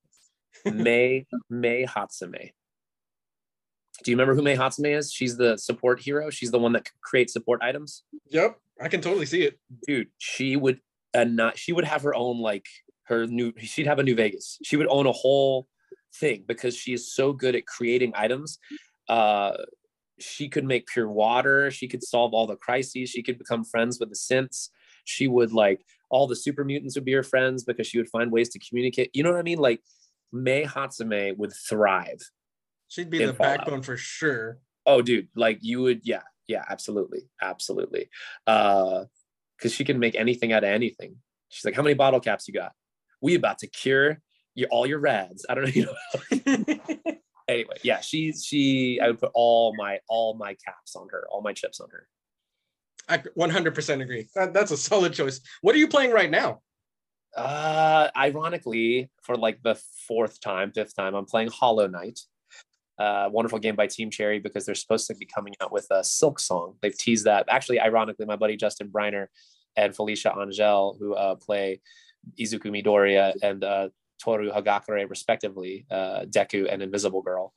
[0.65, 2.53] May Mei Hatsume.
[4.03, 5.13] Do you remember who Mei Hatsume is?
[5.13, 6.31] She's the support hero.
[6.31, 8.03] She's the one that creates support items.
[8.29, 10.09] Yep, I can totally see it, dude.
[10.19, 10.81] She would
[11.15, 11.59] and not.
[11.59, 12.67] She would have her own like
[13.05, 13.53] her new.
[13.59, 14.59] She'd have a New Vegas.
[14.63, 15.67] She would own a whole
[16.15, 18.59] thing because she is so good at creating items.
[19.09, 19.53] Uh,
[20.19, 21.71] she could make pure water.
[21.71, 23.11] She could solve all the crises.
[23.11, 24.71] She could become friends with the synths.
[25.05, 28.31] She would like all the super mutants would be her friends because she would find
[28.31, 29.11] ways to communicate.
[29.13, 29.59] You know what I mean?
[29.59, 29.81] Like
[30.33, 32.21] Mei Hatsume would thrive.
[32.89, 33.59] She'd be the Fallout.
[33.59, 34.59] backbone for sure.
[34.85, 38.09] Oh, dude, like you would, yeah, yeah, absolutely, absolutely.
[38.47, 39.05] Uh,
[39.57, 41.17] because she can make anything out of anything.
[41.49, 42.73] She's like, "How many bottle caps you got?
[43.21, 44.21] We about to cure
[44.55, 45.47] your all your rads.
[45.49, 45.71] I don't know.
[46.31, 47.15] You know.
[47.49, 49.01] anyway, yeah, she's she.
[49.01, 52.09] I would put all my all my caps on her, all my chips on her.
[53.09, 54.27] I 100% agree.
[54.35, 55.41] That, that's a solid choice.
[55.61, 56.61] What are you playing right now?
[57.37, 62.19] Uh, ironically, for like the fourth time, fifth time, I'm playing Hollow Knight.
[62.99, 66.03] Uh, wonderful game by Team Cherry because they're supposed to be coming out with a
[66.03, 66.77] Silk Song.
[66.81, 67.47] They've teased that.
[67.49, 69.27] Actually, ironically, my buddy Justin Briner
[69.77, 71.81] and Felecia Angelle, who uh, play
[72.41, 73.89] Izuku Midoriya and uh,
[74.23, 77.53] Toru Hagakure, respectively, uh, Deku and Invisible Girl,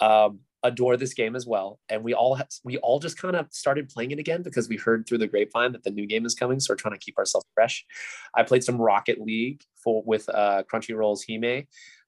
[0.00, 1.78] um, adore this game as well.
[1.88, 4.76] And we all ha- we all just kind of started playing it again because we
[4.76, 6.60] heard through the grapevine that the new game is coming.
[6.60, 7.84] So we're trying to keep ourselves fresh.
[8.34, 11.66] I played some Rocket League for with uh, Crunchyroll's Hime.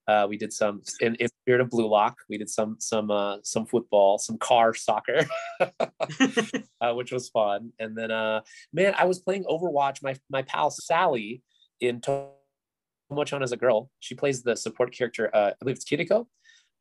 [0.09, 2.19] Uh, we did some in, in spirit of Blue Lock.
[2.29, 5.27] We did some some uh, some football, some car soccer,
[5.61, 7.73] uh, which was fun.
[7.79, 8.43] And then, uh,
[8.73, 10.03] man, I was playing Overwatch.
[10.03, 11.43] My my pal Sally
[11.81, 13.91] in Tomo-chan as a girl.
[14.01, 16.27] She plays the support character, uh, I believe it's Kiriko.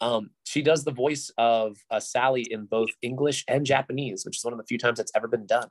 [0.01, 4.43] Um, she does the voice of uh, Sally in both English and Japanese, which is
[4.43, 5.69] one of the few times that's ever been done.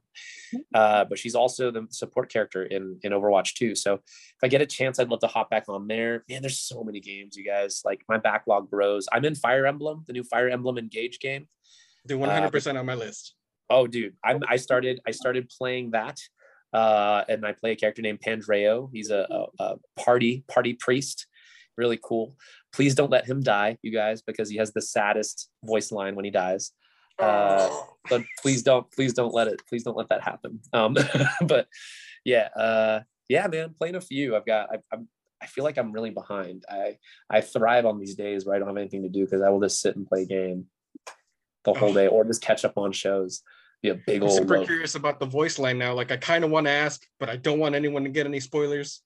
[0.51, 0.59] Hmm.
[0.75, 3.75] Uh, but she's also the support character in in Overwatch too.
[3.75, 6.25] So if I get a chance, I'd love to hop back on there.
[6.29, 7.83] Man, there's so many games, you guys.
[7.85, 9.07] Like my backlog grows.
[9.13, 11.47] I'm in Fire Emblem, the new Fire Emblem Engage game.
[12.07, 13.35] The 100% uh, on my list.
[13.71, 16.19] Oh, dude, I'm I started I started playing that
[16.75, 18.91] uh, and I play a character named Pandreo.
[18.93, 21.27] He's a, a, a, party party priest,
[21.77, 22.37] really cool.
[22.73, 26.25] Please don't let him die, you guys, because he has the saddest voice line when
[26.25, 26.73] he dies.
[27.19, 27.69] Uh,
[28.11, 30.61] but please don't, please don't let it, please don't let that happen.
[30.73, 30.97] Um,
[31.47, 31.69] but
[32.25, 34.35] yeah, uh, yeah, man, playing a few.
[34.37, 35.09] I've got, I, I'm,
[35.43, 36.65] I feel like I'm really behind.
[36.71, 36.97] I
[37.29, 39.61] I thrive on these days where I don't have anything to do because I will
[39.61, 40.67] just sit and play game
[41.65, 43.43] the whole day or just catch up on shows
[43.85, 44.39] be a big I'm old.
[44.39, 44.67] Super love.
[44.67, 45.95] curious about the voice line now.
[45.95, 48.41] Like I kind of want to ask, but I don't want anyone to get any
[48.41, 49.03] spoilers.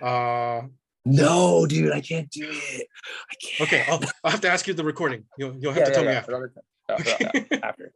[0.00, 0.62] Uh,
[1.04, 2.86] no, dude, I can't do it.
[3.30, 3.68] I can't.
[3.68, 5.24] Okay, I'll, I'll have to ask you the recording.
[5.38, 6.52] You'll you'll have yeah, to tell yeah, me after.
[6.88, 7.58] after.
[7.62, 7.92] after.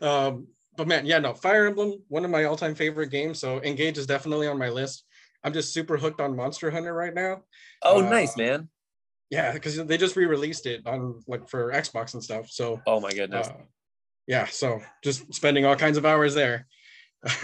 [0.00, 3.38] um, but man, yeah, no, Fire Emblem, one of my all-time favorite games.
[3.38, 5.04] So Engage is definitely on my list.
[5.44, 7.42] I'm just super hooked on Monster Hunter right now.
[7.82, 8.68] Oh, uh, nice, man.
[9.32, 12.50] Yeah, because they just re-released it on like for Xbox and stuff.
[12.50, 13.48] So oh my goodness.
[13.48, 13.62] Uh,
[14.26, 16.66] yeah, so just spending all kinds of hours there.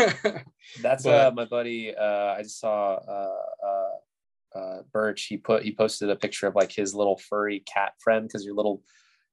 [0.83, 1.95] That's but, uh my buddy.
[1.97, 2.99] Uh I just saw
[4.55, 5.27] uh Birch.
[5.27, 8.55] He put he posted a picture of like his little furry cat friend because your
[8.55, 8.83] little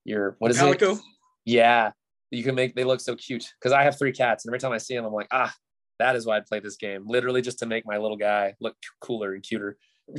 [0.03, 0.95] your what is Palico?
[0.95, 1.01] it?
[1.45, 1.91] Yeah,
[2.31, 4.71] you can make they look so cute because I have three cats and every time
[4.71, 5.53] I see them I'm like ah
[5.99, 8.75] that is why I'd play this game literally just to make my little guy look
[9.01, 9.77] cooler and cuter.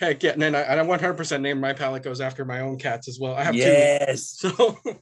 [0.00, 3.18] Heck yeah, and then I, I 100% name my palicos after my own cats as
[3.20, 3.34] well.
[3.34, 4.36] I have yes.
[4.36, 4.50] two.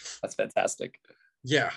[0.00, 0.98] So that's fantastic.
[1.44, 1.70] Yeah,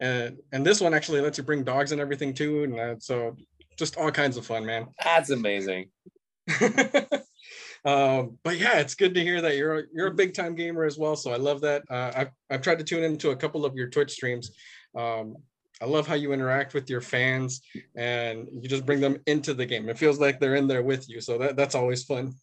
[0.00, 3.36] and and this one actually lets you bring dogs and everything too, and uh, so
[3.78, 4.88] just all kinds of fun, man.
[5.02, 5.90] That's amazing.
[7.84, 10.84] um, but yeah, it's good to hear that you're a, you're a big time gamer
[10.84, 11.16] as well.
[11.16, 11.82] So I love that.
[11.90, 14.52] Uh, I've I've tried to tune into a couple of your Twitch streams.
[14.96, 15.36] Um,
[15.82, 17.60] I love how you interact with your fans
[17.96, 19.88] and you just bring them into the game.
[19.88, 21.20] It feels like they're in there with you.
[21.20, 22.34] So that, that's always fun.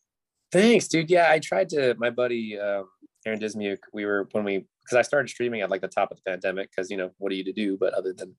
[0.51, 1.09] Thanks, dude.
[1.09, 2.89] Yeah, I tried to, my buddy, um,
[3.25, 6.17] Aaron Dismuke, we were, when we, because I started streaming at like the top of
[6.17, 8.35] the pandemic, because, you know, what are you to do but other than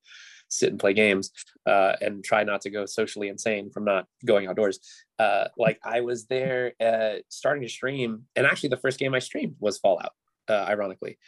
[0.50, 1.30] sit and play games
[1.66, 4.80] uh, and try not to go socially insane from not going outdoors.
[5.18, 9.20] Uh, like I was there uh, starting to stream, and actually the first game I
[9.20, 10.12] streamed was Fallout,
[10.48, 11.18] uh, ironically.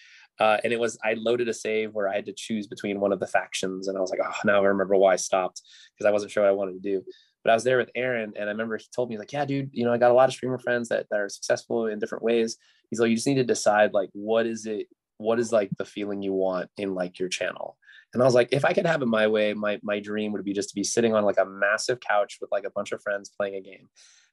[0.40, 3.12] Uh, and it was I loaded a save where I had to choose between one
[3.12, 5.62] of the factions, and I was like, oh, now I remember why I stopped
[5.94, 7.04] because I wasn't sure what I wanted to do.
[7.44, 9.70] But I was there with Aaron, and I remember he told me like, yeah, dude,
[9.72, 12.24] you know, I got a lot of streamer friends that, that are successful in different
[12.24, 12.56] ways.
[12.88, 14.86] He's like, you just need to decide like what is it,
[15.18, 17.76] what is like the feeling you want in like your channel.
[18.14, 20.44] And I was like, if I could have it my way, my my dream would
[20.44, 23.02] be just to be sitting on like a massive couch with like a bunch of
[23.02, 23.88] friends playing a game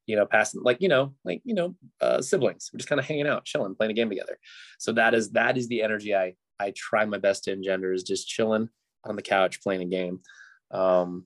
[0.10, 3.06] you know, passing like, you know, like, you know, uh, siblings, we're just kind of
[3.06, 4.39] hanging out, chilling, playing a game together.
[4.80, 8.02] So that is, that is the energy I, I try my best to engender is
[8.02, 8.70] just chilling
[9.04, 10.22] on the couch, playing a game.
[10.72, 11.26] Um,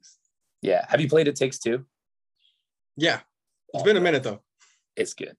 [0.62, 0.86] yeah.
[0.90, 1.86] Have you played It Takes Two?
[2.98, 3.22] Yeah.
[3.74, 4.42] It's oh, been a minute though.
[4.98, 5.38] It's good.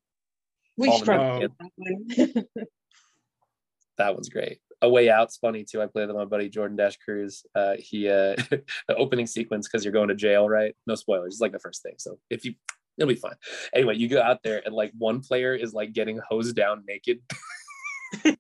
[0.79, 2.45] We struggled that one.
[3.99, 4.61] that one's great.
[4.83, 5.83] A Way Out's funny too.
[5.83, 7.45] I play with my buddy Jordan Dash Cruz.
[7.55, 8.37] Uh, he uh,
[8.89, 10.75] the opening sequence because you're going to jail, right?
[10.87, 11.35] No spoilers.
[11.35, 11.95] It's like the first thing.
[11.99, 12.55] So if you
[12.99, 13.35] it'll be fine.
[13.75, 17.21] Anyway, you go out there and like one player is like getting hosed down naked.
[18.25, 18.37] and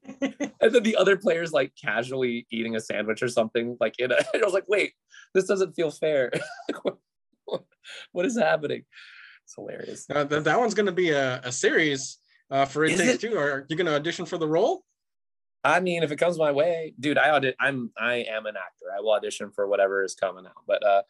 [0.60, 3.76] then the other player's like casually eating a sandwich or something.
[3.80, 4.92] Like in a, I was like, wait,
[5.34, 6.30] this doesn't feel fair.
[8.12, 8.84] what is happening?
[9.44, 10.06] It's hilarious.
[10.08, 12.18] Uh, that, that one's gonna be a, a series
[12.50, 13.30] uh, for It is Takes it?
[13.30, 13.38] Two.
[13.38, 14.84] Are you gonna audition for the role?
[15.64, 17.56] I mean, if it comes my way, dude, I audit.
[17.58, 18.86] I'm I am an actor.
[18.94, 20.62] I will audition for whatever is coming out.
[20.66, 21.02] But uh,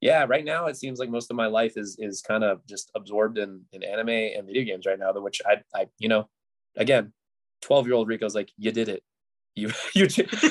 [0.00, 2.90] yeah, right now it seems like most of my life is is kind of just
[2.96, 5.12] absorbed in in anime and video games right now.
[5.12, 6.28] Which I I you know,
[6.76, 7.12] again,
[7.60, 9.04] twelve year old Ricco's like, you did it.
[9.54, 10.08] You you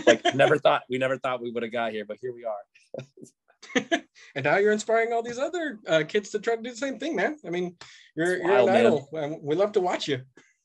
[0.08, 4.02] like never thought we never thought we would have got here, but here we are.
[4.36, 6.98] and now you're inspiring all these other uh, kids to try to do the same
[6.98, 7.38] thing, man.
[7.46, 7.76] I mean,
[8.16, 9.10] you're you're an idol.
[9.44, 10.22] We love to watch you.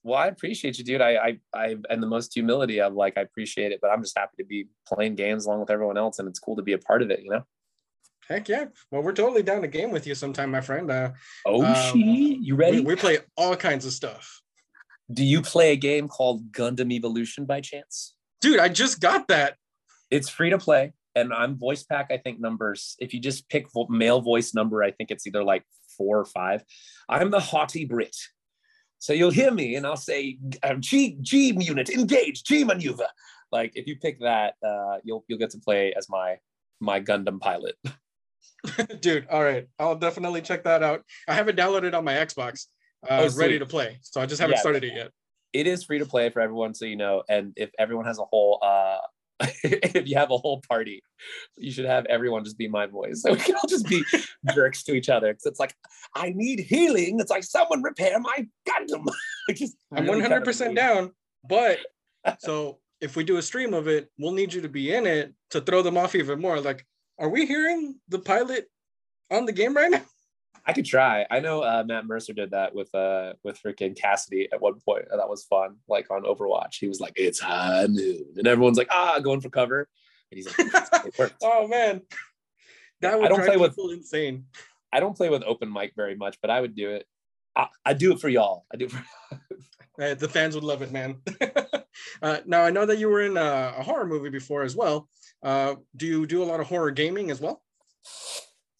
[0.06, 1.00] Well, I appreciate you, dude.
[1.00, 2.80] I, I, I, and the most humility.
[2.80, 5.70] I'm like, I appreciate it, but I'm just happy to be playing games along with
[5.70, 7.24] everyone else, and it's cool to be a part of it.
[7.24, 7.42] You know.
[8.28, 8.66] Heck yeah.
[8.92, 10.88] Well, we're totally down to game with you sometime, my friend.
[10.92, 11.10] Uh,
[11.44, 12.78] oh, um, you ready?
[12.78, 14.42] We, we, play all kinds of stuff.
[15.12, 18.14] Do you play a game called Gundam Evolution by chance?
[18.40, 19.56] Dude, I just got that.
[20.12, 20.92] It's free to play.
[21.16, 22.94] And I'm voice pack, I think numbers.
[23.00, 25.64] If you just pick male voice number, I think it's either like
[25.96, 26.62] four or five.
[27.08, 28.16] I'm the haughty Brit.
[29.06, 33.06] So you'll hear me and I'll say, uh, G, G unit, engage, G maneuver.
[33.52, 36.38] Like if you pick that, uh, you'll, you'll get to play as my,
[36.80, 37.76] my Gundam pilot.
[39.00, 39.68] Dude, all right.
[39.78, 41.04] I'll definitely check that out.
[41.28, 42.66] I haven't downloaded on my Xbox.
[43.08, 44.00] Uh, oh, ready to play.
[44.02, 45.12] So I just haven't yeah, started it yet.
[45.52, 47.22] It is free to play for everyone, so you know.
[47.28, 48.98] And if everyone has a whole uh
[49.62, 51.02] if you have a whole party,
[51.56, 53.22] you should have everyone just be my voice.
[53.26, 54.04] So we can all just be
[54.54, 55.32] jerks to each other.
[55.32, 55.74] Because it's like,
[56.14, 57.18] I need healing.
[57.20, 59.06] It's like someone repair my Gundam.
[59.54, 61.12] just I'm 100 percent down.
[61.48, 61.78] But
[62.38, 65.34] so if we do a stream of it, we'll need you to be in it
[65.50, 66.60] to throw them off even more.
[66.60, 66.86] Like,
[67.18, 68.66] are we hearing the pilot
[69.30, 70.02] on the game right now?
[70.66, 71.24] I could try.
[71.30, 75.04] I know uh, Matt Mercer did that with uh with freaking Cassidy at one point.
[75.10, 75.76] That was fun.
[75.88, 79.50] Like on Overwatch, he was like, "It's high noon," and everyone's like, "Ah, going for
[79.50, 79.88] cover."
[80.30, 82.02] And he's like, "Oh man,
[83.00, 84.46] that would I don't play with insane."
[84.92, 87.06] I don't play with open mic very much, but I would do it.
[87.54, 88.64] I, I do it for y'all.
[88.72, 89.04] I do it for
[90.14, 91.16] the fans would love it, man.
[92.22, 95.08] uh, now I know that you were in a, a horror movie before as well.
[95.42, 97.62] Uh, do you do a lot of horror gaming as well?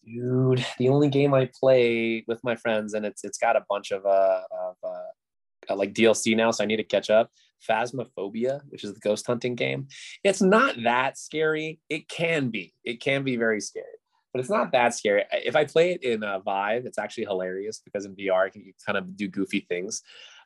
[0.07, 3.91] Dude, the only game I play with my friends, and it's it's got a bunch
[3.91, 7.29] of uh, of uh, like DLC now, so I need to catch up.
[7.67, 9.87] Phasmophobia, which is the ghost hunting game.
[10.23, 11.79] It's not that scary.
[11.89, 12.73] It can be.
[12.85, 13.85] It can be very scary.
[14.31, 15.25] but it's not that scary.
[15.31, 18.71] If I play it in a Vive, it's actually hilarious because in VR I can
[18.85, 20.03] kind of do goofy things.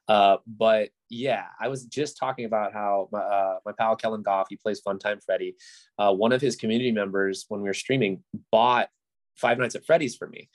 [0.08, 4.48] Uh, but yeah, I was just talking about how my, uh, my pal Kellen Goff,
[4.50, 5.56] he plays Funtime Freddy.
[6.00, 8.90] Uh, one of his community members, when we were streaming, bought
[9.36, 10.50] Five Nights at Freddy's for me.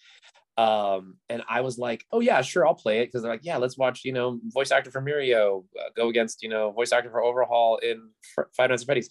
[0.58, 3.58] Um, and I was like, oh yeah, sure, I'll play it because they're like, yeah,
[3.58, 7.10] let's watch, you know, voice actor for Mirio uh, go against, you know, voice actor
[7.10, 8.08] for Overhaul in
[8.56, 9.10] Five Nights at Freddy's.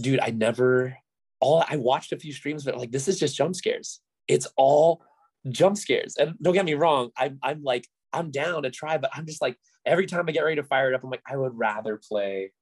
[0.00, 0.96] Dude, I never,
[1.38, 4.00] all I watched a few streams, but like, this is just jump scares.
[4.26, 5.02] It's all
[5.48, 6.16] jump scares.
[6.16, 9.40] And don't get me wrong, I'm, I'm like, I'm down to try, but I'm just
[9.40, 12.00] like, every time I get ready to fire it up, I'm like, I would rather
[12.08, 12.52] play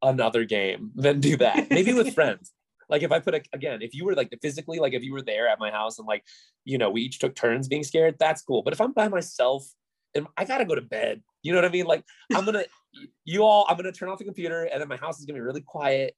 [0.00, 1.68] another game than do that.
[1.70, 2.50] Maybe with friends
[2.94, 5.20] like if I put a, again, if you were like physically, like if you were
[5.20, 6.24] there at my house and like,
[6.64, 8.62] you know, we each took turns being scared, that's cool.
[8.62, 9.66] But if I'm by myself
[10.14, 11.86] and I gotta go to bed, you know what I mean?
[11.86, 12.62] Like I'm gonna,
[13.24, 15.40] you all, I'm gonna turn off the computer and then my house is gonna be
[15.40, 16.14] really quiet.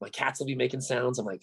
[0.00, 1.18] My cats will be making sounds.
[1.18, 1.42] I'm like,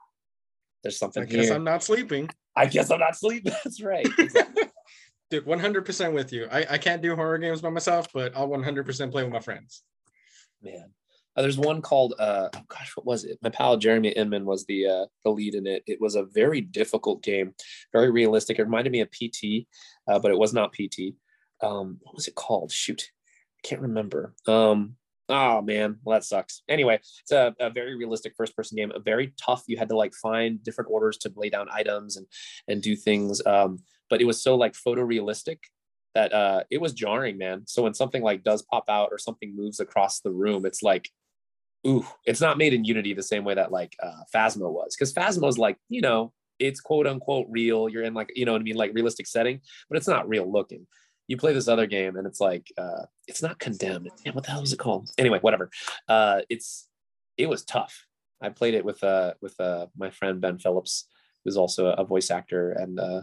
[0.82, 1.54] there's something I guess here.
[1.54, 2.30] I'm not sleeping.
[2.56, 3.52] I guess I'm not sleeping.
[3.64, 4.08] That's right.
[5.30, 6.48] Dude, 100% with you.
[6.50, 9.82] I, I can't do horror games by myself, but I'll 100% play with my friends.
[10.62, 10.94] Man,
[11.36, 13.38] uh, there's one called uh, oh gosh, what was it?
[13.42, 15.82] My pal Jeremy Inman was the uh, the lead in it.
[15.86, 17.54] It was a very difficult game,
[17.92, 18.58] very realistic.
[18.58, 19.66] It reminded me of PT,
[20.08, 21.14] uh, but it was not PT.
[21.62, 22.72] Um, what was it called?
[22.72, 23.10] Shoot,
[23.64, 24.34] I can't remember.
[24.46, 24.96] Um,
[25.28, 26.62] oh man, well that sucks.
[26.68, 28.92] Anyway, it's a, a very realistic first person game.
[28.94, 29.64] A very tough.
[29.66, 32.26] You had to like find different orders to lay down items and
[32.66, 33.40] and do things.
[33.46, 33.78] Um,
[34.10, 35.58] but it was so like photorealistic
[36.14, 37.62] that uh, it was jarring, man.
[37.66, 41.10] So when something like does pop out or something moves across the room, it's like
[41.86, 45.12] ooh, it's not made in Unity the same way that like uh, Phasmo was, because
[45.12, 47.88] Phasmo is like, you know, it's quote unquote real.
[47.88, 50.50] You're in like, you know what I mean, like realistic setting, but it's not real
[50.50, 50.86] looking.
[51.28, 54.10] You play this other game and it's like, uh, it's not condemned.
[54.24, 55.10] Damn, what the hell is it called?
[55.18, 55.70] Anyway, whatever.
[56.08, 56.88] Uh, it's
[57.36, 58.06] it was tough.
[58.40, 61.06] I played it with uh with uh my friend Ben Phillips,
[61.44, 63.22] who's also a voice actor and uh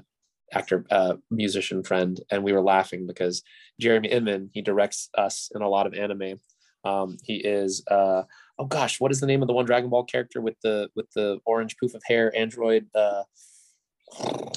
[0.54, 3.44] actor uh musician friend, and we were laughing because
[3.80, 6.40] Jeremy Inman he directs us in a lot of anime.
[6.84, 8.24] Um, he is uh
[8.58, 11.10] oh gosh, what is the name of the one Dragon Ball character with the with
[11.16, 12.88] the orange poof of hair android?
[12.94, 13.24] Uh,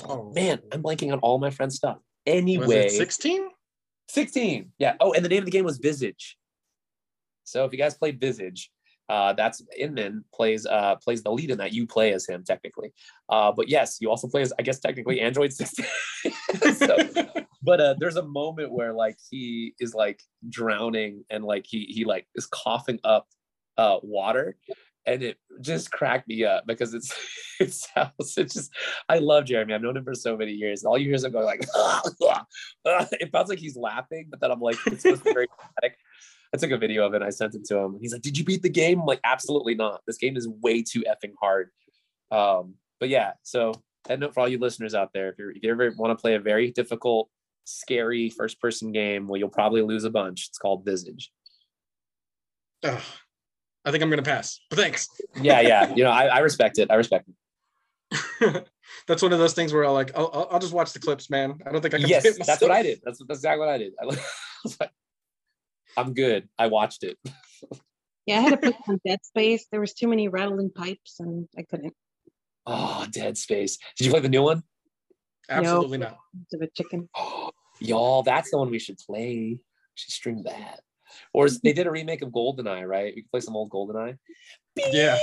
[0.08, 1.98] oh man, I'm blanking on all my friends' stuff.
[2.26, 3.48] Anyway, 16?
[4.08, 4.72] 16.
[4.78, 4.94] Yeah.
[5.00, 6.36] Oh, and the name of the game was Visage.
[7.44, 8.70] So if you guys played Visage,
[9.08, 11.72] uh, that's Inman plays uh, plays the lead in that.
[11.72, 12.92] You play as him technically,
[13.28, 15.86] uh, but yes, you also play as I guess technically Android 16.
[16.74, 16.96] so,
[17.62, 22.04] but uh, there's a moment where like he is like drowning and like he he
[22.04, 23.26] like is coughing up
[23.76, 24.56] uh, water
[25.08, 27.12] and it just cracked me up because it's
[27.60, 28.70] it sounds it's just
[29.08, 29.74] I love Jeremy.
[29.74, 30.84] I've known him for so many years.
[30.84, 31.62] All you hear is him going like
[32.84, 35.98] it sounds like he's laughing, but then I'm like it's supposed to be very dramatic.
[36.54, 37.22] I took a video of it.
[37.22, 37.98] I sent it to him.
[38.00, 40.02] He's like, "Did you beat the game?" I'm like, "Absolutely not.
[40.06, 41.70] This game is way too effing hard."
[42.30, 43.72] Um, but yeah, so
[44.08, 46.20] head note for all you listeners out there: if, you if you ever want to
[46.20, 47.28] play a very difficult,
[47.64, 50.46] scary first-person game, well, you'll probably lose a bunch.
[50.48, 51.30] It's called Visage.
[52.84, 53.02] Ugh,
[53.84, 54.60] I think I'm gonna pass.
[54.70, 55.08] But thanks.
[55.40, 55.94] yeah, yeah.
[55.94, 56.90] You know, I, I respect it.
[56.90, 57.34] I respect it.
[59.06, 61.58] that's one of those things where I'll like, I'll, I'll just watch the clips, man.
[61.66, 62.08] I don't think I can.
[62.08, 63.00] Yes, that's what I did.
[63.04, 63.92] That's, that's exactly what I did.
[64.02, 64.18] I was
[64.80, 64.90] like,
[65.98, 66.48] I'm good.
[66.56, 67.18] I watched it.
[68.26, 69.66] yeah, I had to put some Dead Space.
[69.70, 71.94] There was too many rattling pipes, and I couldn't.
[72.66, 73.78] Oh, Dead Space.
[73.96, 74.62] Did you play the new one?
[75.50, 76.18] Absolutely no, not.
[76.52, 77.08] Of a chicken.
[77.80, 79.34] y'all, that's the one we should play.
[79.34, 79.60] We
[79.96, 80.80] should stream that.
[81.32, 83.12] Or they did a remake of Goldeneye, right?
[83.14, 84.16] We can play some old Goldeneye.
[84.92, 85.18] Yeah.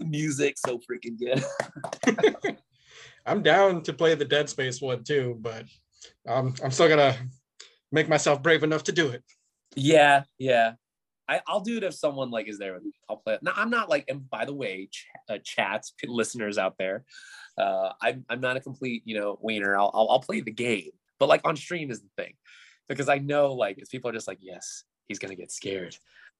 [0.00, 2.56] The music so freaking good.
[3.26, 5.66] I'm down to play the Dead Space one too, but
[6.26, 7.16] um, I'm still gonna
[7.92, 9.22] make myself brave enough to do it.
[9.76, 10.72] Yeah, yeah.
[11.28, 12.92] I, will do it if someone like is there with me.
[13.08, 13.40] I'll play it.
[13.56, 17.04] I'm not like, and by the way, ch- uh, chats, listeners out there,
[17.56, 19.76] uh, I'm I'm not a complete you know wiener.
[19.76, 22.34] I'll, I'll I'll play the game, but like on stream is the thing
[22.88, 25.96] because I know like if people are just like, yes, he's gonna get scared.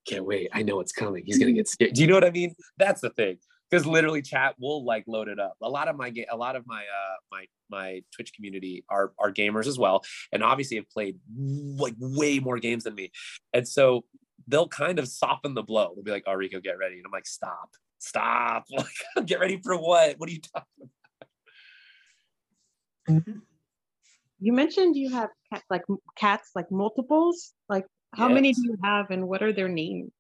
[0.07, 0.51] Can't wait.
[0.53, 1.23] I know it's coming.
[1.25, 1.95] He's gonna get scared.
[1.95, 2.55] Do you know what I mean?
[2.77, 3.39] That's the thing.
[3.75, 5.57] Because literally chat will like load it up.
[5.61, 9.33] A lot of my a lot of my uh my my Twitch community are are
[9.33, 10.05] gamers as well.
[10.31, 13.11] And obviously have played like way more games than me.
[13.53, 14.05] And so
[14.47, 15.93] they'll kind of soften the blow.
[15.97, 16.99] They'll be like, oh Ricco, get ready.
[16.99, 18.67] And I'm like, stop, stop.
[19.17, 20.19] Like, get ready for what?
[20.19, 20.91] What are you talking
[23.09, 23.35] about?
[24.39, 25.83] you mentioned you have cats like
[26.17, 27.85] cats like multiples like
[28.15, 28.35] how yes.
[28.35, 30.11] many do you have and what are their names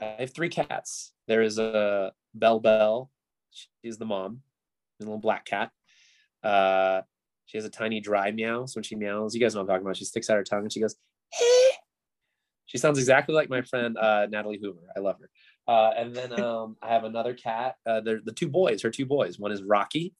[0.00, 3.10] i have three cats there is a bell bell
[3.82, 4.40] she's the mom
[5.00, 5.70] a little black cat
[6.42, 7.02] uh
[7.46, 9.68] she has a tiny dry meow so when she meows you guys know what i'm
[9.68, 10.96] talking about she sticks out her tongue and she goes
[11.32, 11.70] hey.
[12.66, 15.28] she sounds exactly like my friend uh natalie hoover i love her
[15.68, 17.76] Uh, and then um, I have another cat.
[17.86, 19.38] Uh, they're the two boys, her two boys.
[19.38, 20.14] One is Rocky,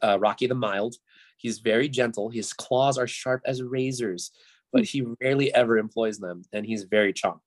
[0.00, 0.94] uh, Rocky the Mild.
[1.38, 2.28] He's very gentle.
[2.30, 4.30] His claws are sharp as razors,
[4.72, 6.42] but he rarely ever employs them.
[6.52, 7.40] And he's very chunk.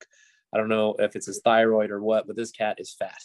[0.53, 3.21] I don't know if it's his thyroid or what, but this cat is fat,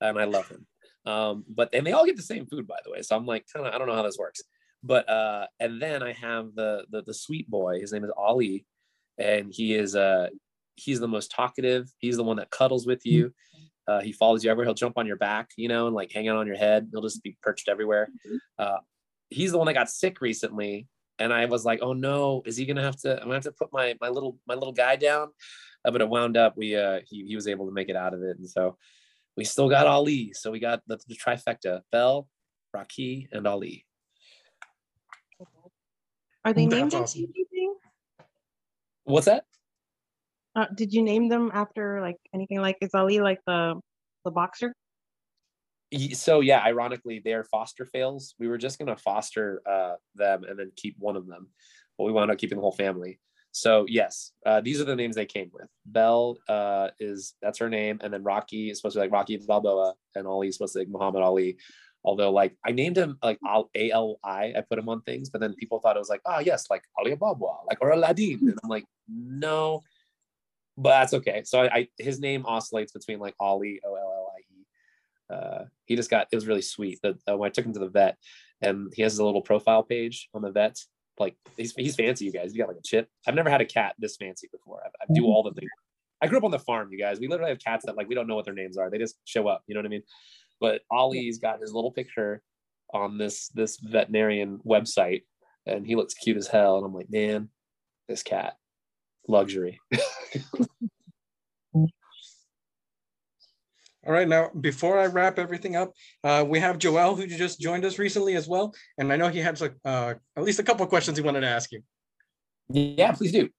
[0.00, 0.66] and I love him.
[1.06, 3.02] Um, but and they all get the same food, by the way.
[3.02, 4.42] So I'm like, kind of, I don't know how this works.
[4.82, 7.80] But uh, and then I have the, the the sweet boy.
[7.80, 8.64] His name is Ollie,
[9.18, 10.28] and he is uh
[10.76, 11.90] he's the most talkative.
[11.98, 13.32] He's the one that cuddles with you.
[13.88, 14.66] Uh, he follows you everywhere.
[14.66, 16.88] He'll jump on your back, you know, and like hang out on your head.
[16.92, 18.08] He'll just be perched everywhere.
[18.58, 18.78] Uh,
[19.30, 20.86] he's the one that got sick recently,
[21.18, 23.14] and I was like, oh no, is he gonna have to?
[23.14, 25.28] I'm gonna have to put my my little my little guy down.
[25.88, 28.12] Uh, but it wound up we uh he he was able to make it out
[28.12, 28.76] of it, and so
[29.38, 30.34] we still got Ali.
[30.34, 32.28] So we got the, the trifecta: Bell,
[32.74, 33.86] Rocky, and Ali.
[36.44, 37.22] Are they named awesome.
[37.22, 37.74] anything?
[39.04, 39.44] What's that?
[40.54, 43.80] Uh, did you name them after like anything like is Ali like the
[44.26, 44.74] the boxer?
[46.12, 48.34] So yeah, ironically, they're foster fails.
[48.38, 51.48] We were just gonna foster uh, them and then keep one of them,
[51.96, 53.20] but we wound up keeping the whole family.
[53.58, 55.66] So yes, uh, these are the names they came with.
[55.84, 59.36] Bell uh, is that's her name, and then Rocky is supposed to be like Rocky
[59.36, 61.58] Balboa, and Ali is supposed to be like Muhammad Ali.
[62.04, 63.40] Although like I named him like
[63.74, 66.20] A L I, I put him on things, but then people thought it was like,
[66.24, 69.82] oh yes, like Ali Balboa, like or Aladdin, and I'm like, no,
[70.76, 71.42] but that's okay.
[71.44, 74.60] So I, I his name oscillates between like Ali O L L I E.
[75.34, 77.00] Uh, he just got it was really sweet.
[77.02, 78.16] That uh, when I took him to the vet,
[78.62, 80.78] and he has a little profile page on the vet.
[81.18, 82.52] Like he's he's fancy, you guys.
[82.52, 83.08] He got like a chip.
[83.26, 84.80] I've never had a cat this fancy before.
[84.84, 85.30] I, I do mm-hmm.
[85.30, 85.70] all the things.
[86.20, 87.20] I grew up on the farm, you guys.
[87.20, 88.90] We literally have cats that like we don't know what their names are.
[88.90, 89.62] They just show up.
[89.66, 90.02] You know what I mean?
[90.60, 92.42] But Ollie's got his little picture
[92.92, 95.22] on this this veterinarian website,
[95.66, 96.76] and he looks cute as hell.
[96.76, 97.50] And I'm like, man,
[98.08, 98.54] this cat,
[99.28, 99.80] luxury.
[104.08, 105.92] All right, now before I wrap everything up,
[106.24, 109.38] uh, we have Joel who just joined us recently as well, and I know he
[109.38, 111.82] had uh, at least a couple of questions he wanted to ask you.
[112.70, 113.50] Yeah, please do.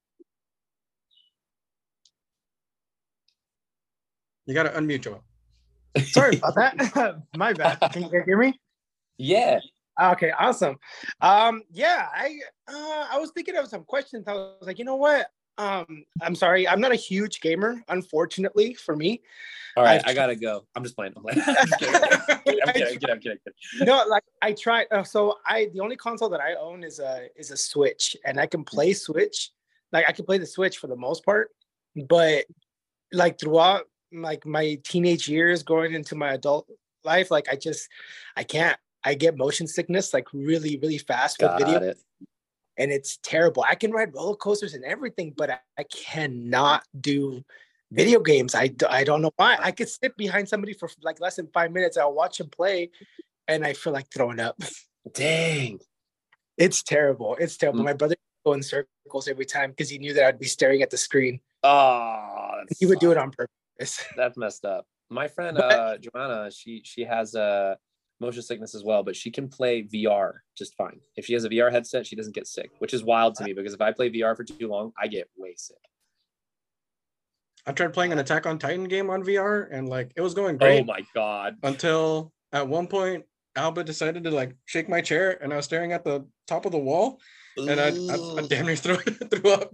[4.48, 5.24] You got to unmute Joel.
[6.06, 7.22] Sorry about that.
[7.38, 7.78] My bad.
[7.92, 8.60] Can you hear me?
[9.20, 9.60] Yeah.
[10.02, 10.78] Okay, awesome.
[11.22, 14.24] Um, yeah, I uh, I was thinking of some questions.
[14.28, 15.28] I was like, you know what?
[15.60, 19.22] Um, I'm sorry, I'm not a huge gamer, unfortunately for me.
[19.76, 20.66] All right, I've, I gotta go.
[20.74, 21.14] I'm just playing.
[21.18, 21.42] I'm, playing.
[21.46, 21.96] I'm kidding.
[21.96, 22.88] I'm kidding.
[22.88, 23.12] I'm kidding.
[23.12, 23.86] I'm kidding.
[23.86, 24.88] No, like I tried.
[24.90, 28.40] Uh, so I the only console that I own is a is a Switch, and
[28.40, 29.52] I can play Switch.
[29.92, 31.50] Like I can play the Switch for the most part,
[32.08, 32.46] but
[33.12, 33.84] like throughout
[34.14, 36.68] like my teenage years going into my adult
[37.04, 37.88] life like i just
[38.36, 41.98] i can't i get motion sickness like really really fast with video it.
[42.80, 43.64] And it's terrible.
[43.68, 47.44] I can ride roller coasters and everything but I, I, cannot do
[47.92, 48.56] video games.
[48.56, 49.58] I, I don't know why.
[49.60, 52.90] I could sit behind somebody for like less than five minutes i'll watch them play
[53.48, 54.60] and i feel like throwing up.
[55.14, 55.80] Dang.
[56.58, 57.38] It's terrible.
[57.40, 57.82] It's terrible.
[57.82, 57.86] Mm.
[57.86, 58.16] my brother
[58.46, 61.40] go in circles every time because he knew that i'd be staring at the screen.
[61.62, 62.30] Oh
[62.78, 64.04] he would do it on purpose.
[64.16, 64.86] That's messed up.
[65.10, 67.76] My friend uh, Joanna, she she has a uh,
[68.20, 71.00] motion sickness as well, but she can play VR just fine.
[71.16, 73.54] If she has a VR headset, she doesn't get sick, which is wild to me
[73.54, 75.78] because if I play VR for too long, I get way sick.
[77.66, 80.56] I tried playing an Attack on Titan game on VR and like it was going
[80.56, 80.82] oh great.
[80.82, 81.58] Oh my god!
[81.64, 85.92] Until at one point, Alba decided to like shake my chair, and I was staring
[85.92, 87.20] at the top of the wall,
[87.58, 88.96] and I, I, I damn near threw,
[89.32, 89.72] threw up.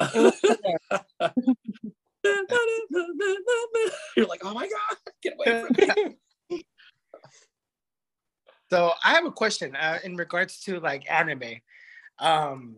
[4.16, 6.16] You're like, oh my god, get away from me.
[8.70, 11.60] So I have a question uh, in regards to like anime.
[12.18, 12.76] Um,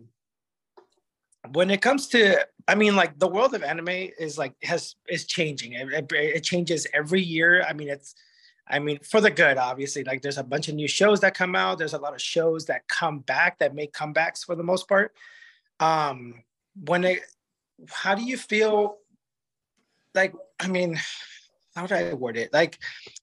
[1.53, 5.27] when it comes to, I mean, like the world of anime is like has is
[5.27, 5.73] changing.
[5.73, 7.65] It, it, it changes every year.
[7.69, 8.15] I mean, it's
[8.71, 10.05] I mean, for the good, obviously.
[10.05, 11.79] Like, there's a bunch of new shows that come out.
[11.79, 15.15] There's a lot of shows that come back that make comebacks for the most part.
[15.81, 16.43] Um,
[16.85, 17.21] when it,
[17.89, 18.99] how do you feel
[20.15, 20.99] like I mean,
[21.79, 22.53] how do I word it?
[22.53, 22.79] Like,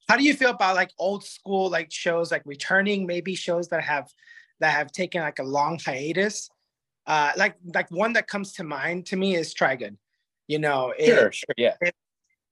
[0.08, 3.84] how do you feel about like old school like shows like returning, maybe shows that
[3.84, 4.10] have
[4.60, 6.50] that have taken like a long hiatus?
[7.06, 9.98] Uh, like like one that comes to mind to me is Trigun.
[10.48, 11.76] You know, it, sure, sure, yeah.
[11.82, 11.96] It,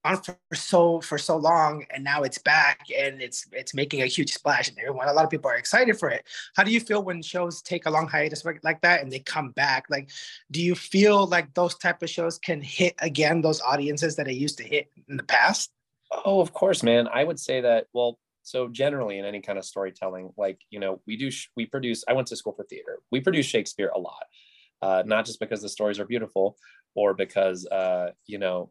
[0.06, 4.06] on for so for so long and now it's back and it's it's making a
[4.06, 6.26] huge splash and everyone a lot of people are excited for it
[6.56, 9.52] how do you feel when shows take a long hiatus like that and they come
[9.52, 10.10] back like
[10.52, 14.34] do you feel like those type of shows can hit again those audiences that they
[14.34, 15.72] used to hit in the past
[16.26, 19.66] oh of course man i would say that well so generally in any kind of
[19.66, 23.20] storytelling like you know we do we produce i went to school for theater we
[23.20, 24.24] produce shakespeare a lot
[24.82, 26.58] uh, not just because the stories are beautiful
[26.94, 28.70] or because uh, you know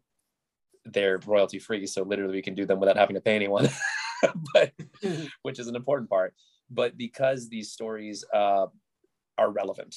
[0.85, 1.87] they're royalty free.
[1.87, 3.69] So literally we can do them without having to pay anyone,
[4.55, 4.73] but
[5.43, 6.35] which is an important part.
[6.71, 8.67] But because these stories uh,
[9.39, 9.97] are relevant,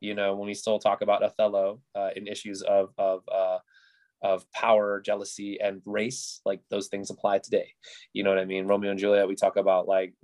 [0.00, 3.58] you know, when we still talk about Othello uh, in issues of, of, uh,
[4.24, 7.68] of power, jealousy, and race, like those things apply today.
[8.14, 8.66] You know what I mean?
[8.66, 10.14] Romeo and Juliet, we talk about like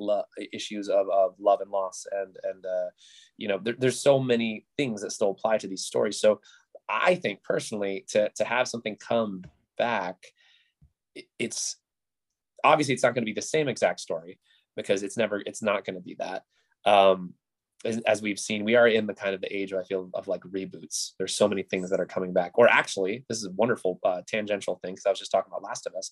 [0.55, 2.89] issues of, of love and loss, and and uh,
[3.37, 6.19] you know, there, there's so many things that still apply to these stories.
[6.19, 6.41] So
[6.89, 9.45] I think personally, to to have something come
[9.77, 10.17] back,
[11.39, 11.77] it's
[12.65, 14.39] obviously it's not going to be the same exact story
[14.77, 16.45] because it's never it's not going to be that.
[16.87, 17.35] Um,
[17.85, 20.43] as, we've seen, we are in the kind of the age I feel of like
[20.43, 21.13] reboots.
[21.19, 24.23] There's so many things that are coming back, or actually, this is a wonderful uh,
[24.27, 26.11] tangential thing because I was just talking about Last of Us,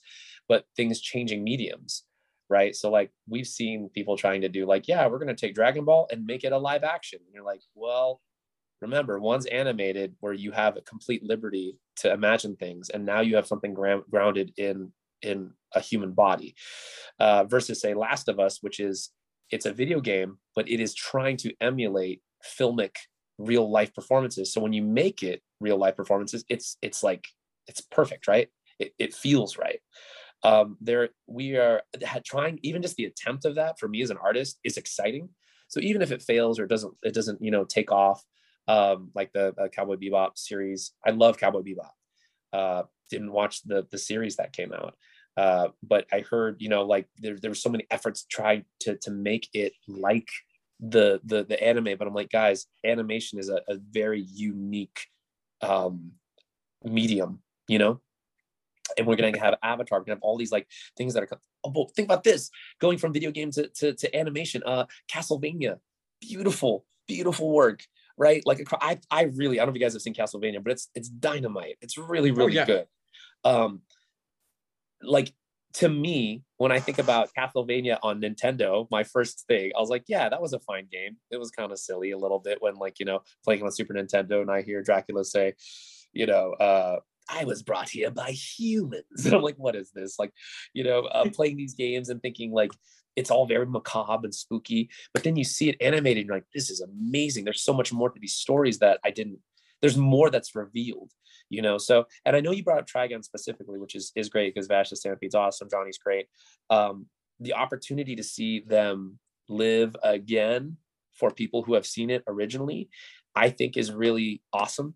[0.49, 2.05] but things changing mediums,
[2.49, 2.75] right?
[2.75, 5.85] So like we've seen people trying to do like, yeah, we're going to take Dragon
[5.85, 7.21] Ball and make it a live action.
[7.25, 8.21] And you're like, well,
[8.81, 13.37] remember, one's animated where you have a complete liberty to imagine things, and now you
[13.37, 16.55] have something gra- grounded in in a human body,
[17.19, 19.11] uh, versus say Last of Us, which is
[19.51, 22.97] it's a video game, but it is trying to emulate filmic
[23.39, 24.53] real life performances.
[24.53, 27.27] So when you make it real life performances, it's it's like
[27.67, 28.49] it's perfect, right?
[28.79, 29.81] It, it feels right.
[30.43, 31.83] Um, there we are
[32.25, 35.29] trying even just the attempt of that for me as an artist is exciting.
[35.69, 38.25] So even if it fails or it doesn't it doesn't you know take off
[38.67, 41.91] um, like the uh, Cowboy Bebop series, I love Cowboy Bebop.
[42.53, 44.95] Uh, didn't watch the the series that came out.
[45.39, 48.97] Uh, but I heard, you know, like there, there were so many efforts trying to
[48.97, 50.29] to make it like
[50.81, 55.07] the the the anime, but I'm like, guys, animation is a, a very unique
[55.63, 56.11] um,
[56.83, 58.01] medium, you know.
[58.97, 60.01] And we're gonna have Avatar.
[60.01, 60.67] We're gonna have all these like
[60.97, 61.41] things that are.
[61.63, 64.65] Oh, think about this: going from video game to, to, to animation.
[64.67, 65.79] Uh, Castlevania,
[66.21, 67.87] beautiful, beautiful work
[68.21, 68.43] right?
[68.45, 70.89] Like I, I really, I don't know if you guys have seen Castlevania, but it's
[70.97, 71.77] it's dynamite.
[71.81, 72.65] It's really, really oh, yeah.
[72.65, 72.87] good.
[73.45, 73.83] Um,
[75.03, 75.33] like
[75.75, 80.05] to me, when I think about Castlevania on Nintendo, my first thing, I was like,
[80.09, 81.19] yeah, that was a fine game.
[81.31, 83.95] It was kind of silly a little bit when, like, you know, playing on Super
[83.95, 85.55] Nintendo and I hear Dracula say,
[86.13, 89.25] you know, uh, I was brought here by humans.
[89.25, 90.19] And I'm like, what is this?
[90.19, 90.33] Like,
[90.73, 92.73] you know, uh, playing these games and thinking like
[93.17, 94.89] it's all very macabre and spooky.
[95.13, 97.45] But then you see it animated and you're like, this is amazing.
[97.45, 99.41] There's so much more to these stories that I didn't,
[99.81, 101.13] there's more that's revealed
[101.49, 101.79] you know?
[101.79, 104.91] So and i know you brought up trigun specifically which is is great because vash
[104.91, 106.27] the stampede's awesome johnny's great.
[106.71, 107.07] Um
[107.41, 109.19] the opportunity to see them
[109.49, 110.77] live again
[111.13, 112.89] for people who have seen it originally
[113.35, 114.95] i think is really awesome.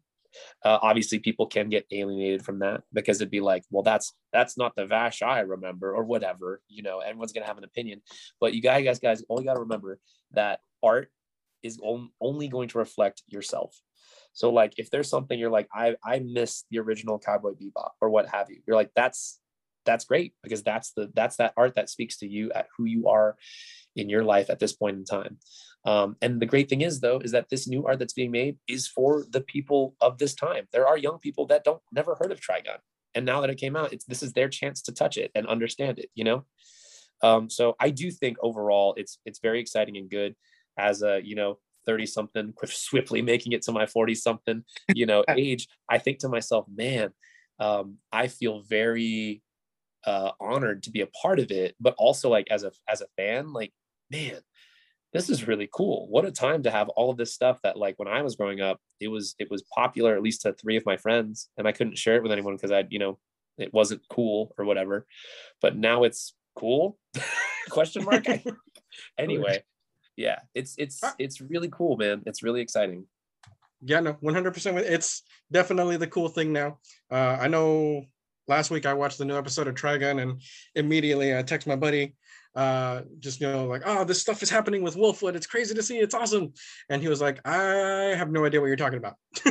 [0.64, 4.56] Uh, obviously people can get alienated from that because it'd be like well that's that's
[4.56, 8.00] not the vash i remember or whatever you know everyone's gonna have an opinion.
[8.40, 9.98] But you guys guys only got to remember
[10.32, 11.10] that art
[11.62, 11.78] is
[12.20, 13.78] only going to reflect yourself
[14.32, 18.10] so like if there's something you're like, I I miss the original Cowboy Bebop or
[18.10, 19.40] what have you, you're like, that's
[19.84, 23.08] that's great because that's the that's that art that speaks to you at who you
[23.08, 23.36] are
[23.96, 25.38] in your life at this point in time.
[25.84, 28.56] Um, and the great thing is though is that this new art that's being made
[28.68, 30.68] is for the people of this time.
[30.72, 32.78] There are young people that don't never heard of Trigun,
[33.14, 35.46] and now that it came out, it's this is their chance to touch it and
[35.46, 36.10] understand it.
[36.14, 36.44] You know,
[37.22, 40.36] um, so I do think overall it's it's very exciting and good
[40.78, 44.64] as a you know 30 something, swiftly making it to my 40 something,
[44.94, 47.10] you know, age, I think to myself, man,
[47.58, 49.42] um, I feel very
[50.04, 53.06] uh, honored to be a part of it, but also like as a as a
[53.16, 53.72] fan, like,
[54.10, 54.40] man,
[55.12, 56.06] this is really cool.
[56.08, 58.60] What a time to have all of this stuff that like when I was growing
[58.60, 61.72] up, it was it was popular at least to three of my friends, and I
[61.72, 63.18] couldn't share it with anyone because I, you know,
[63.58, 65.06] it wasn't cool or whatever.
[65.60, 66.98] But now it's cool?
[67.70, 68.24] Question mark.
[69.18, 69.62] anyway,
[70.16, 72.22] yeah, it's it's it's really cool, man.
[72.26, 73.06] It's really exciting.
[73.80, 74.78] Yeah, no, one hundred percent.
[74.78, 76.78] It's definitely the cool thing now.
[77.10, 78.04] Uh, I know
[78.46, 80.42] last week I watched the new episode of Trigun, and
[80.74, 82.14] immediately I text my buddy,
[82.54, 85.34] uh, just you know, like, oh, this stuff is happening with Wolfwood.
[85.34, 85.98] It's crazy to see.
[85.98, 86.52] It's awesome.
[86.90, 89.16] And he was like, I have no idea what you're talking about.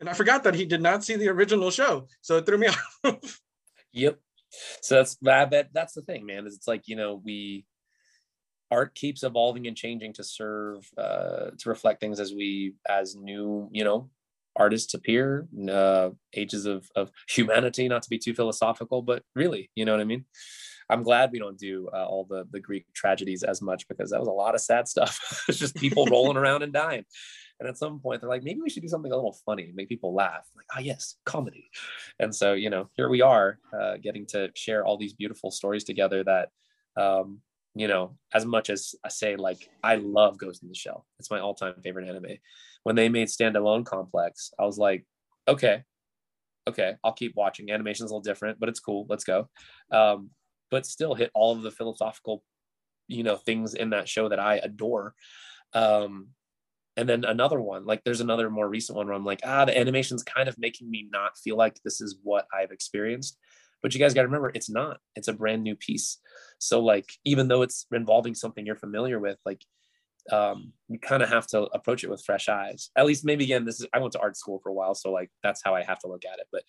[0.00, 2.68] and I forgot that he did not see the original show, so it threw me
[3.04, 3.40] off.
[3.92, 4.18] yep
[4.80, 7.64] so that's that, that that's the thing man is it's like you know we
[8.70, 13.68] art keeps evolving and changing to serve uh, to reflect things as we as new
[13.72, 14.10] you know
[14.56, 19.84] artists appear uh, ages of of humanity not to be too philosophical but really you
[19.84, 20.24] know what i mean?
[20.90, 24.18] I'm glad we don't do uh, all the the greek tragedies as much because that
[24.18, 25.44] was a lot of sad stuff.
[25.48, 27.04] It's just people rolling around and dying
[27.60, 29.88] and at some point, they're like, maybe we should do something a little funny, make
[29.88, 30.48] people laugh.
[30.56, 31.70] like, ah, yes, comedy.
[32.18, 35.84] And so, you know, here we are uh, getting to share all these beautiful stories
[35.84, 36.48] together that,
[36.96, 37.40] um,
[37.74, 41.06] you know, as much as I say, like, I love Ghost in the Shell.
[41.18, 42.38] It's my all time favorite anime.
[42.82, 45.04] When they made Standalone Complex, I was like,
[45.46, 45.84] okay,
[46.66, 47.70] okay, I'll keep watching.
[47.70, 49.06] Animation's a little different, but it's cool.
[49.08, 49.48] Let's go.
[49.92, 50.30] Um,
[50.70, 52.42] but still hit all of the philosophical,
[53.06, 55.14] you know, things in that show that I adore.
[55.74, 56.28] Um,
[57.00, 59.76] and then another one, like there's another more recent one where I'm like, ah, the
[59.76, 63.38] animation's kind of making me not feel like this is what I've experienced.
[63.82, 64.98] But you guys got to remember, it's not.
[65.16, 66.18] It's a brand new piece.
[66.58, 69.64] So like, even though it's involving something you're familiar with, like
[70.30, 72.90] um, you kind of have to approach it with fresh eyes.
[72.94, 75.10] At least maybe again, this is I went to art school for a while, so
[75.10, 76.46] like that's how I have to look at it.
[76.52, 76.64] But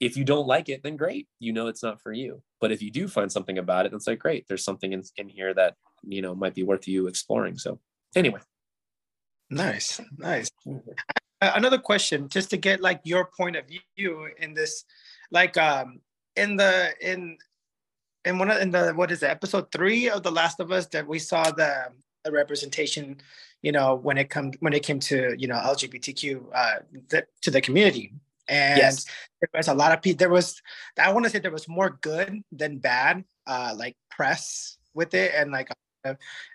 [0.00, 2.42] if you don't like it, then great, you know it's not for you.
[2.58, 5.28] But if you do find something about it, it's like great, there's something in, in
[5.28, 5.74] here that
[6.04, 7.58] you know might be worth you exploring.
[7.58, 7.80] So
[8.14, 8.40] anyway.
[9.50, 10.50] Nice, nice.
[11.40, 13.64] Another question, just to get like your point of
[13.96, 14.84] view in this,
[15.30, 16.00] like um
[16.34, 17.38] in the in
[18.24, 20.86] in one of in the what is it episode three of The Last of Us
[20.88, 21.86] that we saw the
[22.24, 23.18] the representation,
[23.62, 26.74] you know, when it come when it came to you know LGBTQ uh,
[27.08, 28.12] the, to the community.
[28.48, 29.06] And yes.
[29.40, 30.18] there was a lot of people.
[30.18, 30.62] There was,
[30.96, 35.32] I want to say, there was more good than bad, uh, like press with it,
[35.34, 35.74] and like, uh,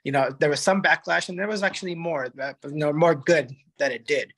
[0.04, 3.16] you know, there was some backlash, and there was actually more, uh, you know, more
[3.16, 4.34] good that it did.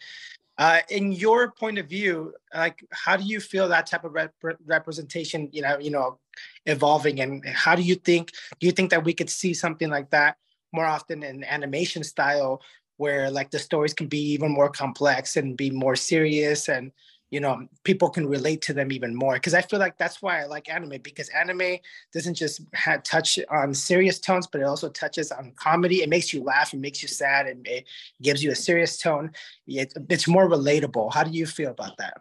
[0.58, 4.34] Uh, in your point of view, like, how do you feel that type of rep-
[4.66, 6.20] representation, you know, you know,
[6.66, 8.32] evolving, and how do you think?
[8.60, 10.38] Do you think that we could see something like that
[10.74, 12.62] more often in animation style
[12.98, 16.92] where like the stories can be even more complex and be more serious and
[17.34, 20.40] you know people can relate to them even more because i feel like that's why
[20.40, 21.78] i like anime because anime
[22.14, 26.04] doesn't just have touch on serious tones but it also touches on comedy.
[26.04, 27.86] It makes you laugh it makes you sad and it
[28.22, 29.32] gives you a serious tone.
[29.66, 31.12] It, it's more relatable.
[31.12, 32.18] How do you feel about that?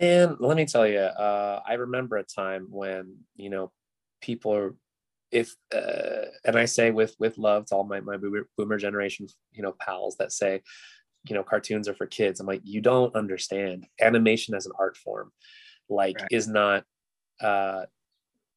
[0.00, 3.72] Man let me tell you uh, i remember a time when you know
[4.20, 4.74] people are
[5.34, 8.16] if uh, and I say with with love to all my my
[8.56, 10.62] boomer generation you know pals that say
[11.24, 14.96] you know cartoons are for kids I'm like you don't understand animation as an art
[14.96, 15.32] form
[15.88, 16.28] like right.
[16.30, 16.84] is not
[17.40, 17.84] uh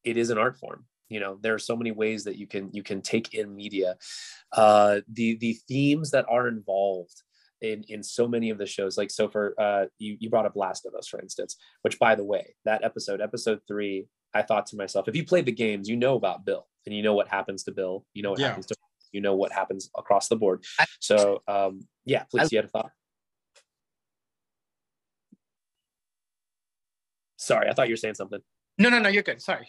[0.04, 2.70] it is an art form you know there are so many ways that you can
[2.74, 3.96] you can take in media
[4.54, 7.24] uh the the themes that are involved
[7.62, 10.56] in in so many of the shows like so for uh you you brought up
[10.56, 14.68] last of us for instance which by the way that episode episode three I thought
[14.68, 17.28] to myself, if you played the games, you know about Bill and you know what
[17.28, 18.06] happens to Bill.
[18.14, 18.48] You know what yeah.
[18.50, 18.76] happens to
[19.12, 20.64] you know what happens across the board.
[21.00, 22.92] So um, yeah, please, you had a thought.
[27.38, 28.40] Sorry, I thought you were saying something.
[28.78, 29.42] No, no, no, you're good.
[29.42, 29.68] Sorry.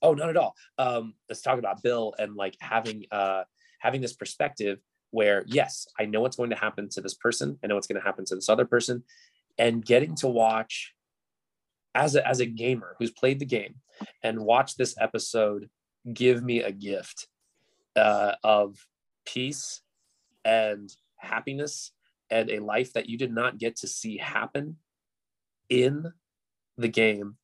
[0.00, 0.54] Oh, not at all.
[0.78, 3.44] Um, let's talk about Bill and like having uh
[3.80, 4.78] having this perspective
[5.10, 8.00] where yes, I know what's going to happen to this person, I know what's going
[8.00, 9.04] to happen to this other person,
[9.56, 10.94] and getting to watch
[11.94, 13.76] as a, as a gamer who's played the game
[14.22, 15.68] and watch this episode
[16.12, 17.26] give me a gift
[17.98, 18.86] uh, of
[19.26, 19.82] peace
[20.44, 21.92] and happiness
[22.30, 24.76] and a life that you did not get to see happen
[25.68, 26.12] in
[26.76, 27.36] the game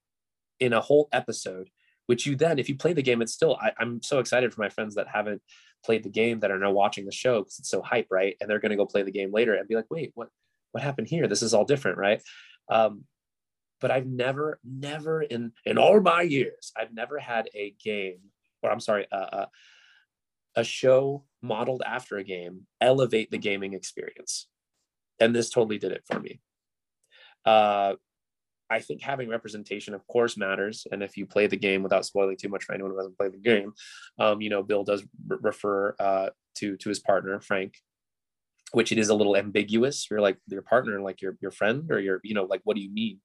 [0.61, 1.69] in a whole episode
[2.07, 4.61] which you then if you play the game it's still I, am so excited for
[4.61, 5.43] my friends that haven't
[5.85, 8.37] played the game that are now watching the show because it's so hype right?
[8.41, 10.29] And they're going to go play the game later and be like wait what
[10.75, 11.29] what happened here?
[11.29, 12.21] This is all different right?
[12.69, 13.05] Um,
[13.81, 18.19] but I've never, never in in all my years, I've never had a game,
[18.63, 19.47] or I'm sorry, uh,
[20.57, 24.49] a show modeled after a game elevate the gaming experience,
[25.21, 26.41] and this totally did it for me.
[27.45, 27.95] Uh,
[28.71, 30.87] I think having representation, of course, matters.
[30.91, 33.33] And if you play the game without spoiling too much for anyone who hasn't played
[33.33, 33.73] the game,
[34.19, 37.75] um, you know, Bill does re- refer uh, to to his partner Frank,
[38.73, 40.09] which it is a little ambiguous.
[40.11, 42.83] You're like your partner, like your your friend, or your you know, like what do
[42.83, 43.21] you mean?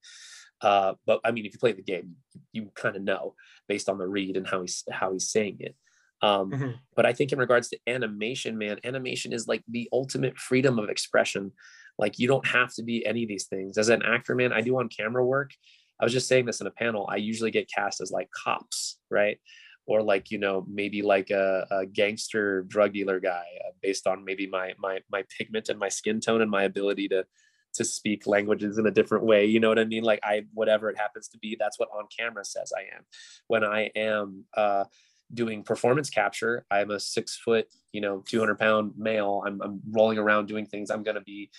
[0.62, 2.18] Uh, but I mean, if you play the game,
[2.52, 3.36] you kind of know
[3.68, 5.76] based on the read and how he's how he's saying it.
[6.22, 6.72] Um, mm-hmm.
[6.96, 10.90] But I think in regards to animation, man, animation is like the ultimate freedom of
[10.90, 11.52] expression.
[11.98, 13.78] Like you don't have to be any of these things.
[13.78, 15.52] As an actor, man, I do on camera work.
[16.00, 17.08] I was just saying this in a panel.
[17.12, 19.38] I usually get cast as like cops, right?
[19.86, 24.24] Or like you know maybe like a, a gangster drug dealer guy, uh, based on
[24.24, 27.26] maybe my my my pigment and my skin tone and my ability to
[27.74, 29.46] to speak languages in a different way.
[29.46, 30.04] You know what I mean?
[30.04, 33.04] Like I, whatever it happens to be, that's what on camera says I am.
[33.48, 34.86] When I am uh,
[35.34, 39.44] doing performance capture, I'm a six foot, you know, 200 pound male.
[39.46, 40.90] I'm, I'm rolling around doing things.
[40.90, 41.50] I'm going to be,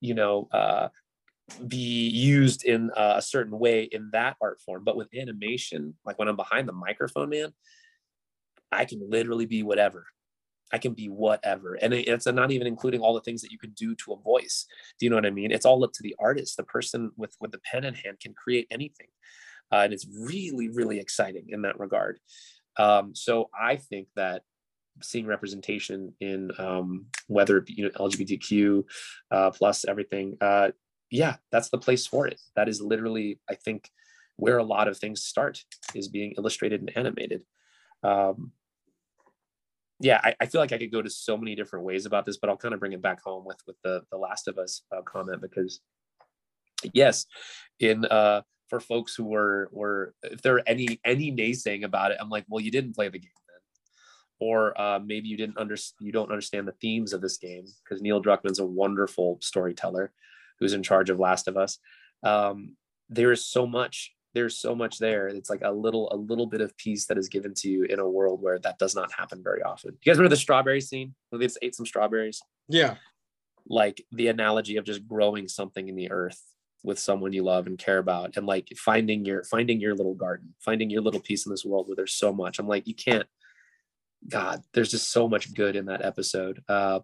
[0.00, 0.88] you know, uh,
[1.66, 4.82] be used in a certain way in that art form.
[4.84, 7.52] But with animation, like when I'm behind the microphone, man,
[8.72, 10.06] I can literally be whatever.
[10.72, 11.74] I can be whatever.
[11.74, 14.66] And it's not even including all the things that you can do to a voice.
[14.98, 15.52] Do you know what I mean?
[15.52, 16.56] It's all up to the artist.
[16.56, 19.06] The person with, with the pen in hand can create anything.
[19.70, 22.18] Uh, and it's really, really exciting in that regard.
[22.78, 24.42] Um, so I think that
[25.02, 28.84] seeing representation in um, whether it be you know, LGBTQ
[29.30, 30.70] uh, plus everything, uh,
[31.10, 32.40] yeah, that's the place for it.
[32.56, 33.90] That is literally, I think,
[34.36, 35.62] where a lot of things start
[35.94, 37.42] is being illustrated and animated.
[38.02, 38.52] Um,
[40.00, 42.36] yeah, I, I, feel like I could go to so many different ways about this,
[42.36, 44.82] but I'll kind of bring it back home with with the the Last of Us
[44.94, 45.80] uh, comment because
[46.92, 47.26] yes,
[47.78, 52.18] in uh, for folks who were were if there are any any naysaying about it,
[52.20, 55.76] I'm like, well, you didn't play the game then, or uh, maybe you didn't under
[56.00, 60.12] you don't understand the themes of this game because Neil Druckmann's a wonderful storyteller
[60.60, 61.78] who's in charge of Last of Us.
[62.22, 62.76] Um,
[63.10, 65.28] there is so much there's so much there.
[65.28, 68.00] It's like a little a little bit of peace that is given to you in
[68.00, 69.92] a world where that does not happen very often.
[69.92, 71.14] You guys remember the strawberry scene?
[71.30, 72.42] Where they just ate some strawberries.
[72.68, 72.96] Yeah.
[73.66, 76.40] Like the analogy of just growing something in the earth
[76.84, 80.54] with someone you love and care about, and like finding your finding your little garden,
[80.60, 82.58] finding your little piece in this world where there's so much.
[82.58, 83.26] I'm like, you can't.
[84.28, 86.62] God, there's just so much good in that episode.
[86.68, 87.00] Uh,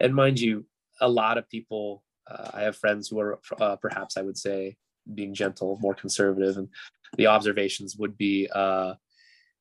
[0.00, 0.66] and mind you,
[1.00, 2.02] a lot of people.
[2.30, 4.76] Uh, I have friends who are uh, perhaps I would say
[5.14, 6.68] being gentle, more conservative, and
[7.16, 8.94] the observations would be, uh,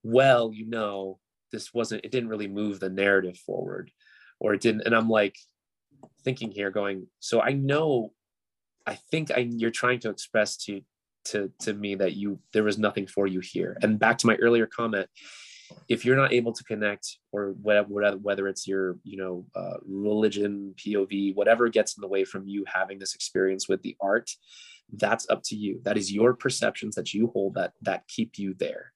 [0.04, 1.20] well, you know,
[1.54, 3.90] this wasn't, it didn't really move the narrative forward,
[4.40, 4.82] or it didn't.
[4.86, 5.38] And I'm like
[6.24, 8.12] thinking here, going, so I know,
[8.88, 10.82] I think I, you're trying to express to
[11.26, 13.78] to to me that you there was nothing for you here.
[13.82, 15.08] And back to my earlier comment,
[15.90, 20.74] if you're not able to connect or whatever whether it's your you know uh, religion
[20.78, 24.32] pov whatever gets in the way from you having this experience with the art
[24.94, 25.82] that's up to you.
[25.84, 28.94] That is your perceptions that you hold that that keep you there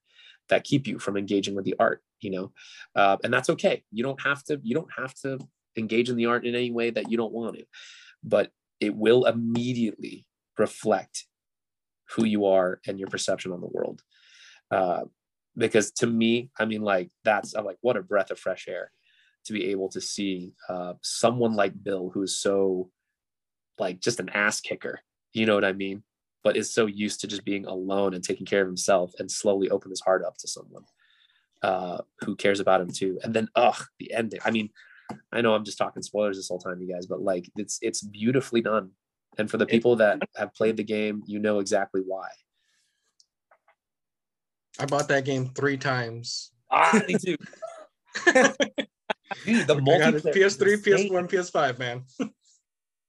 [0.48, 2.52] that keep you from engaging with the art you know?
[2.94, 3.82] Uh, and that's okay.
[3.92, 5.38] You don't have to you don't have to
[5.76, 7.64] engage in the art in any way that you don't want to.
[8.24, 8.50] But
[8.82, 10.26] it will immediately
[10.58, 11.26] reflect
[12.14, 14.02] who you are and your perception on the world
[14.70, 15.02] uh,
[15.56, 18.90] because to me i mean like that's I'm like what a breath of fresh air
[19.46, 22.90] to be able to see uh, someone like bill who's so
[23.78, 25.00] like just an ass kicker
[25.32, 26.02] you know what I mean?
[26.44, 29.70] But is so used to just being alone and taking care of himself and slowly
[29.70, 30.84] open his heart up to someone
[31.62, 33.18] uh, who cares about him too.
[33.22, 34.40] And then, ugh, the ending.
[34.44, 34.70] I mean,
[35.32, 38.02] I know I'm just talking spoilers this whole time, you guys, but like it's it's
[38.02, 38.90] beautifully done.
[39.38, 42.28] And for the people that have played the game, you know exactly why.
[44.78, 46.52] I bought that game three times.
[46.70, 47.36] Ah, me too.
[49.44, 50.34] Dude, the multiplayer.
[50.34, 52.04] PS3, PS1, PS5, man.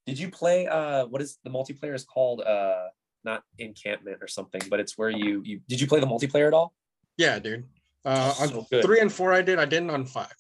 [0.06, 2.88] Did you play uh what is the multiplayer is called uh
[3.24, 6.54] not encampment or something, but it's where you you did you play the multiplayer at
[6.54, 6.74] all?
[7.16, 7.64] Yeah, dude.
[8.04, 8.84] Uh so on good.
[8.84, 10.36] three and four I did, I didn't on five.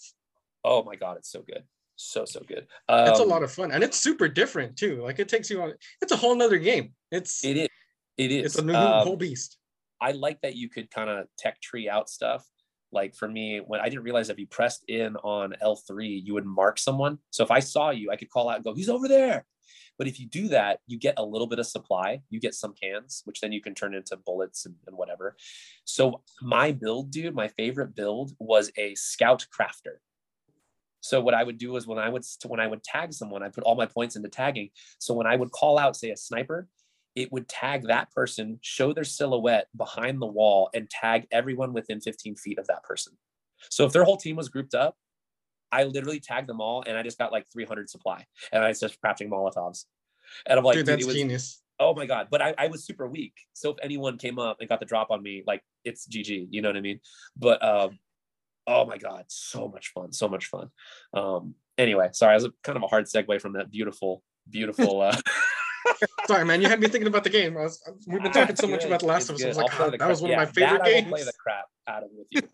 [0.63, 1.63] Oh my god, it's so good.
[1.95, 2.67] So so good.
[2.89, 5.01] Um, it's a lot of fun and it's super different too.
[5.01, 6.93] Like it takes you on it's a whole nother game.
[7.11, 7.69] It's it is
[8.17, 9.57] it is it's a new um, whole beast.
[10.01, 12.45] I like that you could kind of tech tree out stuff
[12.91, 16.45] like for me when i didn't realize if you pressed in on l3 you would
[16.45, 19.07] mark someone so if i saw you i could call out and go he's over
[19.07, 19.43] there
[19.97, 22.21] but if you do that, you get a little bit of supply.
[22.29, 25.35] You get some cans, which then you can turn into bullets and, and whatever.
[25.85, 29.97] So my build, dude, my favorite build was a scout crafter.
[31.03, 33.49] So what I would do is when I would when I would tag someone, I
[33.49, 34.69] put all my points into tagging.
[34.99, 36.69] So when I would call out, say a sniper,
[37.13, 41.99] it would tag that person, show their silhouette behind the wall, and tag everyone within
[41.99, 43.13] 15 feet of that person.
[43.69, 44.95] So if their whole team was grouped up,
[45.73, 48.79] I literally tagged them all and I just got like 300 supply and I was
[48.79, 49.85] just crafting Molotovs.
[50.45, 51.61] And I'm like, dude, that's was, genius.
[51.79, 52.27] Oh my God.
[52.29, 53.33] But I, I was super weak.
[53.53, 56.61] So if anyone came up and got the drop on me, like it's GG, you
[56.61, 56.99] know what I mean?
[57.35, 57.99] But um,
[58.67, 60.11] oh my God, so much fun.
[60.11, 60.69] So much fun.
[61.13, 65.01] Um, anyway, sorry, it was a, kind of a hard segue from that beautiful, beautiful
[65.01, 65.15] uh
[66.27, 66.61] Sorry, man.
[66.61, 67.55] You had me thinking about the game.
[67.55, 69.43] Was, we've been talking so much about The Last of Us.
[69.43, 71.09] I was like, oh, that was one yeah, of my favorite games.
[71.09, 72.41] play the crap out of with you.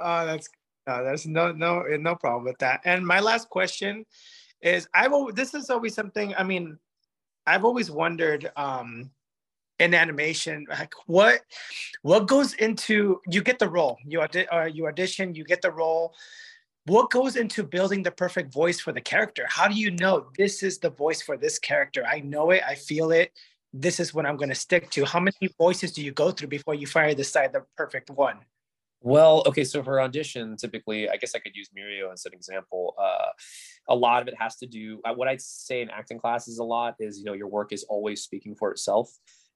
[0.00, 0.48] oh, that's
[0.86, 2.80] no, there's no no no problem with that.
[2.84, 4.04] And my last question
[4.60, 6.34] is I've always, this is always something.
[6.36, 6.78] I mean,
[7.46, 9.10] I've always wondered um,
[9.80, 11.40] in animation like what
[12.02, 15.70] what goes into you get the role you audi- uh, you audition you get the
[15.70, 16.14] role
[16.86, 20.62] what goes into building the perfect voice for the character how do you know this
[20.62, 23.32] is the voice for this character i know it i feel it
[23.72, 26.48] this is what i'm going to stick to how many voices do you go through
[26.48, 28.38] before you finally decide the perfect one
[29.02, 32.94] well, okay, so for audition, typically, I guess I could use Mirio as an example.
[32.98, 33.28] Uh,
[33.88, 35.00] a lot of it has to do.
[35.04, 37.82] Uh, what I'd say in acting classes a lot is, you know, your work is
[37.84, 39.10] always speaking for itself.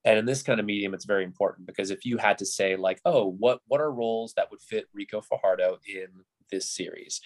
[0.05, 2.77] And in this kind of medium, it's very important because if you had to say,
[2.77, 6.09] like, oh, what what are roles that would fit Ricco Fajardo in
[6.51, 7.21] this series,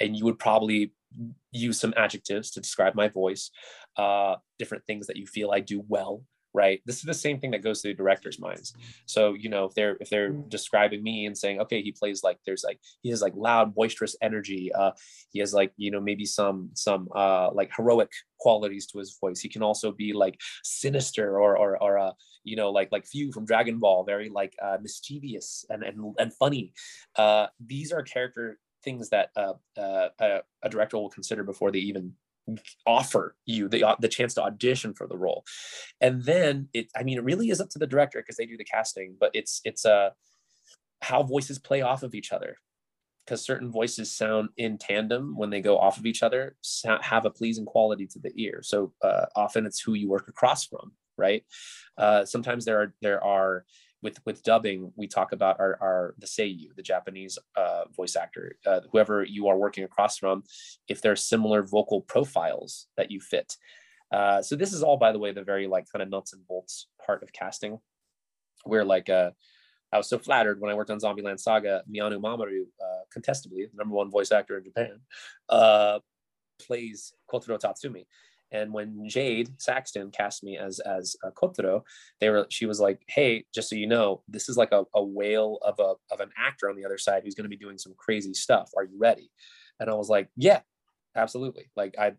[0.00, 0.92] and you would probably
[1.52, 3.50] use some adjectives to describe my voice,
[3.96, 6.24] uh, different things that you feel I do well,
[6.54, 6.80] right?
[6.86, 8.72] This is the same thing that goes through directors minds.
[9.06, 10.48] So you know if they're if they're mm.
[10.48, 14.16] describing me and saying okay he plays like there's like he has like loud boisterous
[14.22, 14.92] energy uh
[15.30, 19.40] he has like you know maybe some some uh like heroic qualities to his voice.
[19.40, 22.12] He can also be like sinister or or or uh
[22.44, 26.32] you know like like Fu from dragon ball very like uh mischievous and and, and
[26.32, 26.72] funny.
[27.16, 31.78] Uh these are character things that uh, uh, a, a director will consider before they
[31.78, 32.12] even
[32.86, 35.44] offer you the the chance to audition for the role.
[36.00, 38.56] And then it i mean it really is up to the director because they do
[38.56, 40.10] the casting but it's it's uh
[41.02, 42.56] how voices play off of each other.
[43.24, 46.56] Because certain voices sound in tandem when they go off of each other
[47.00, 48.60] have a pleasing quality to the ear.
[48.62, 51.44] So uh, often it's who you work across from right?
[51.96, 53.64] Uh, sometimes there are there are
[54.04, 58.56] with with dubbing, we talk about our, our the seiyu, the Japanese uh, voice actor,
[58.66, 60.44] uh, whoever you are working across from,
[60.86, 63.56] if there are similar vocal profiles that you fit.
[64.12, 66.46] Uh, so this is all, by the way, the very like kind of nuts and
[66.46, 67.78] bolts part of casting,
[68.64, 69.30] where like uh,
[69.90, 73.76] I was so flattered when I worked on Zombieland Saga, Miyano Mamoru, uh, contestably the
[73.76, 75.00] number one voice actor in Japan,
[75.48, 75.98] uh,
[76.60, 78.04] plays Kotaro Tatsumi.
[78.54, 81.82] And when Jad Saxton cast me as as a Kotaro,
[82.20, 85.04] they were she was like, "Hey, just so you know, this is like a, a
[85.04, 87.78] whale of a of an actor on the other side who's going to be doing
[87.78, 88.70] some crazy stuff.
[88.76, 89.30] Are you ready?"
[89.80, 90.60] And I was like, "Yeah,
[91.16, 92.12] absolutely." Like I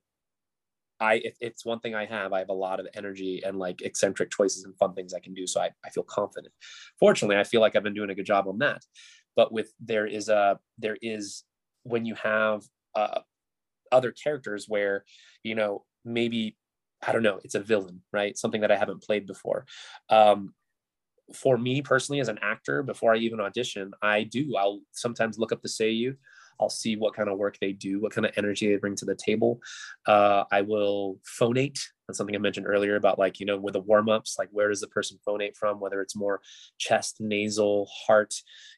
[1.00, 3.82] I if it's one thing I have, I have a lot of energy and like
[3.82, 5.48] eccentric choices and fun things I can do.
[5.48, 6.54] So I, I feel confident.
[7.00, 8.82] Fortunately, I feel like I've been doing a good job on that.
[9.38, 11.44] But with there is a there is
[11.84, 12.64] when you have
[12.94, 13.22] uh,
[13.92, 15.06] other characters where
[15.44, 16.58] you know maybe
[17.06, 18.38] I don't know, it's a villain, right?
[18.38, 19.66] Something that I haven't played before.
[20.10, 20.54] Um,
[21.34, 24.56] for me personally, as an actor, before I even audition, I do.
[24.58, 26.16] I'll sometimes look up the Seiyu.
[26.60, 29.06] I'll see what kind of work they do, what kind of energy they bring to
[29.06, 29.60] the table.
[30.08, 31.80] Uh, I will phonate.
[32.08, 34.70] That's something I mentioned earlier about like, you know, with the warm ups, like where
[34.70, 35.82] does the person phonate from?
[35.82, 36.40] Whether it's more
[36.78, 38.34] chest, nasal, heart,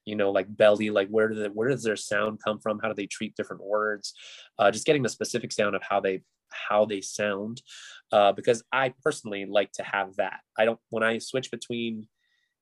[0.05, 2.79] you know, like belly, like where, do where does their sound come from?
[2.79, 4.13] How do they treat different words?
[4.57, 7.61] Uh, just getting the specifics down of how they how they sound
[8.11, 10.39] uh, because I personally like to have that.
[10.57, 12.07] I don't when I switch between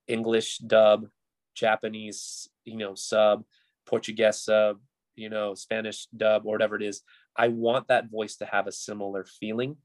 [0.07, 1.07] English dub,
[1.55, 3.43] Japanese, you know, sub,
[3.85, 4.79] Portuguese sub,
[5.15, 7.01] you know, Spanish dub or whatever it is,
[7.35, 9.77] I want that voice to have a similar feeling.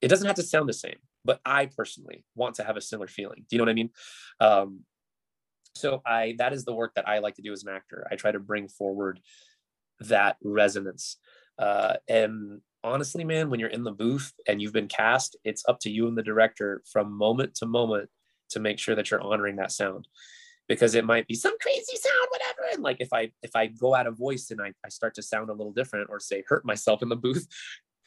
[0.00, 3.08] It doesn't have to sound the same, but I personally want to have a similar
[3.08, 3.46] feeling.
[3.48, 3.90] Do you know what I mean?
[4.40, 4.80] Um,
[5.74, 8.06] so I that is the work that I like to do as an actor.
[8.10, 9.20] I try to bring forward
[10.00, 11.16] that resonance
[11.62, 15.78] uh, and honestly, man, when you're in the booth and you've been cast, it's up
[15.80, 18.10] to you and the director from moment to moment
[18.50, 20.08] to make sure that you're honoring that sound.
[20.68, 22.74] Because it might be some crazy sound whatever.
[22.74, 25.22] And like if i if i go out of voice and I, I start to
[25.22, 27.46] sound a little different or say hurt myself in the booth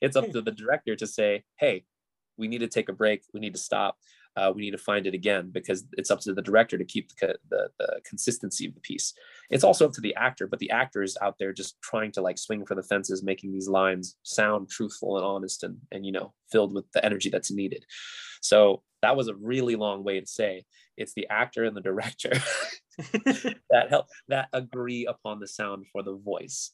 [0.00, 1.84] it's up to the director to say hey
[2.36, 3.22] we need to take a break.
[3.32, 3.96] We need to stop
[4.36, 7.08] uh, we need to find it again because it's up to the director to keep
[7.20, 9.12] the, the, the consistency of the piece.
[9.50, 12.22] It's also up to the actor, but the actor is out there just trying to
[12.22, 16.12] like swing for the fences, making these lines sound truthful and honest and, and you
[16.12, 17.84] know, filled with the energy that's needed.
[18.40, 20.64] So that was a really long way to say
[20.96, 22.30] it's the actor and the director
[23.70, 26.72] that help that agree upon the sound for the voice.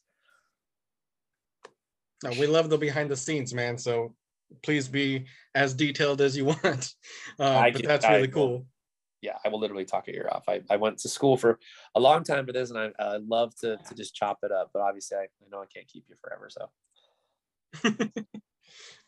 [2.23, 3.77] No, we love the behind the scenes, man.
[3.77, 4.13] So
[4.63, 5.25] please be
[5.55, 6.93] as detailed as you want.
[7.39, 8.65] Uh, but that's really I cool.
[9.21, 10.43] Yeah, I will literally talk your ear off.
[10.49, 11.57] I, I went to school for
[11.95, 14.71] a long time for this, and I uh, love to to just chop it up.
[14.73, 16.49] But obviously, I, I know I can't keep you forever.
[16.49, 16.69] So.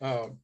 [0.00, 0.38] um,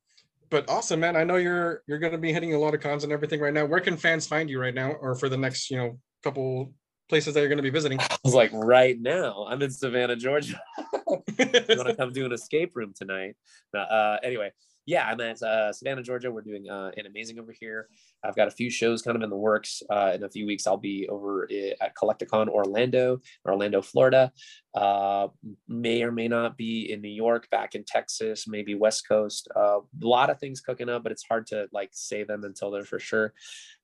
[0.50, 1.16] but awesome, man.
[1.16, 3.54] I know you're you're going to be hitting a lot of cons and everything right
[3.54, 3.64] now.
[3.64, 6.72] Where can fans find you right now, or for the next you know couple
[7.08, 7.98] places that you're going to be visiting?
[8.00, 10.60] I was like, right now, I'm in Savannah, Georgia.
[11.08, 13.36] you want to come do an escape room tonight?
[13.74, 14.50] Uh, anyway,
[14.88, 16.30] yeah, I'm at uh, Savannah, Georgia.
[16.30, 17.88] We're doing uh, an amazing over here.
[18.24, 19.82] I've got a few shows kind of in the works.
[19.90, 21.46] Uh, in a few weeks, I'll be over
[21.82, 24.32] at Collecticon Orlando, Orlando, Florida.
[24.74, 25.28] Uh,
[25.68, 29.46] may or may not be in New York, back in Texas, maybe West Coast.
[29.54, 32.70] Uh, a lot of things cooking up, but it's hard to like say them until
[32.70, 33.34] they're for sure.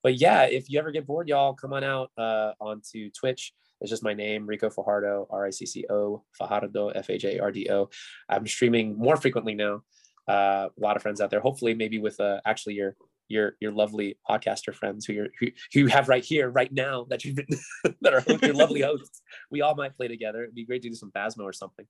[0.03, 3.53] But yeah, if you ever get bored, y'all come on out uh, onto Twitch.
[3.83, 7.41] It's just my name, Ricco Fajardo, R I C C O, Fajardo, F A J
[7.41, 7.91] R D O.
[8.27, 9.83] I'm streaming more frequently now
[10.29, 11.41] uh, a lot of friends out there.
[11.41, 12.97] Hopefully, maybe with uh, actually your
[13.29, 17.07] your your lovely podcaster friends who you who, who you have right here right now
[17.09, 17.47] that you've been
[18.03, 19.23] that are your lovely hosts.
[19.51, 20.43] We all might play together.
[20.43, 21.87] It'd be great to do some Phasmo or something.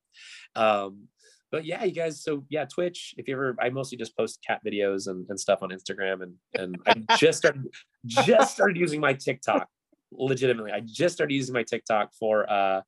[0.54, 1.08] Um,
[1.50, 2.22] but yeah, you guys.
[2.22, 3.14] So yeah, Twitch.
[3.16, 6.34] If you ever, I mostly just post cat videos and, and stuff on Instagram, and
[6.54, 7.64] and I just started
[8.06, 9.68] just started using my TikTok.
[10.10, 12.80] Legitimately, I just started using my TikTok for uh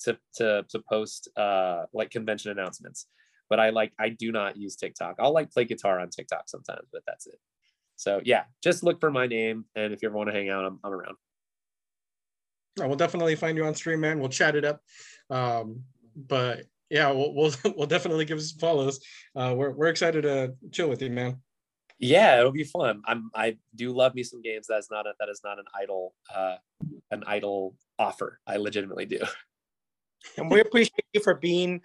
[0.00, 3.06] to to to post uh like convention announcements
[3.54, 5.14] but I like I do not use TikTok.
[5.20, 7.38] I'll like play guitar on TikTok sometimes, but that's it.
[7.94, 10.64] So yeah, just look for my name, and if you ever want to hang out,
[10.64, 11.14] I'm, I'm around.
[12.82, 14.18] I will definitely find you on stream, man.
[14.18, 14.80] We'll chat it up.
[15.30, 15.84] Um,
[16.16, 18.98] but yeah, we'll, we'll, we'll definitely give us follows.
[19.36, 21.36] Uh, we're we're excited to chill with you, man.
[22.00, 23.02] Yeah, it'll be fun.
[23.06, 24.66] I'm I do love me some games.
[24.68, 26.56] That's not a that is not an idle uh
[27.12, 28.40] an idle offer.
[28.48, 29.20] I legitimately do.
[30.36, 31.80] and we appreciate you for being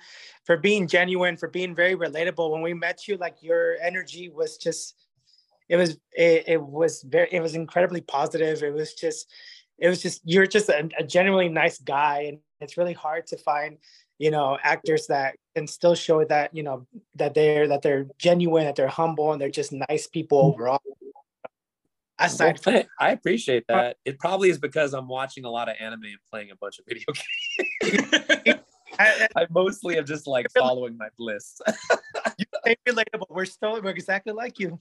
[0.46, 2.52] for being genuine for being very relatable.
[2.52, 4.96] When we met you like your energy was just
[5.68, 8.64] it was it, it was very it was incredibly positive.
[8.64, 9.32] It was just
[9.78, 12.26] it was just you're just a, a genuinely nice guy.
[12.30, 13.78] And it's really hard to find
[14.18, 18.66] you know actors that can still show that you know that they're that they're genuine
[18.66, 20.62] that they're humble and they're just nice people mm-hmm.
[20.62, 20.82] overall.
[22.22, 23.96] Aside well, I appreciate that.
[24.04, 26.86] It probably is because I'm watching a lot of anime and playing a bunch of
[26.86, 27.69] video games.
[29.00, 31.62] I, I, mostly am just like following my bliss.
[32.38, 33.28] you stay relatable.
[33.30, 34.80] We're still we're exactly like you.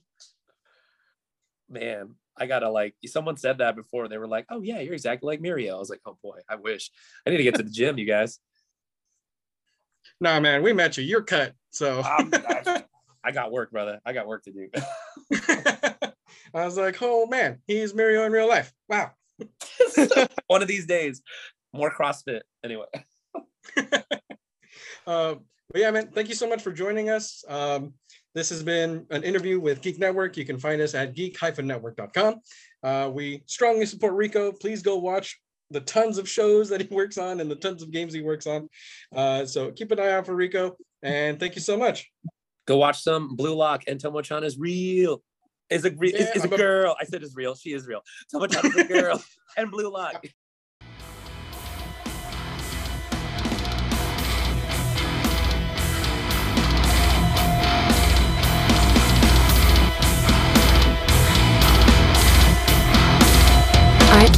[1.68, 4.08] Man, I gotta like someone said that before.
[4.08, 6.56] They were like, "Oh yeah, you're exactly like Mirio." I was like, "Oh boy, I
[6.56, 6.90] wish
[7.26, 8.40] I need to get to the gym, you guys."
[10.20, 11.04] Nah, man, we met you.
[11.04, 12.84] You're cut, so I,
[13.24, 14.00] I got work, brother.
[14.04, 14.68] I got work to do.
[16.54, 18.72] I was like, oh man, he's Mirio in real life.
[18.88, 19.12] Wow.
[20.46, 21.22] One of these days,
[21.72, 22.40] more CrossFit.
[22.64, 22.86] Anyway.
[25.06, 25.34] uh,
[25.70, 27.44] but yeah, man, thank you so much for joining us.
[27.48, 27.92] Um,
[28.34, 30.36] this has been an interview with Geek Network.
[30.36, 32.36] You can find us at geek-network.com.
[32.82, 34.52] Uh, we strongly support Ricco.
[34.52, 35.38] Please go watch
[35.70, 38.46] the tons of shows that he works on and the tons of games he works
[38.46, 38.68] on.
[39.14, 40.76] Uh, so keep an eye out for Ricco.
[41.02, 42.10] And thank you so much.
[42.66, 45.22] Go watch some Blue Lock and Tomo-chan is real
[45.70, 46.96] is a re- yeah, is, is a girl.
[47.00, 47.54] I said is real.
[47.54, 48.00] She is real.
[48.28, 49.22] Someone is a girl
[49.56, 50.24] and Blue Lock.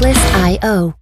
[0.01, 0.95] Artlist.io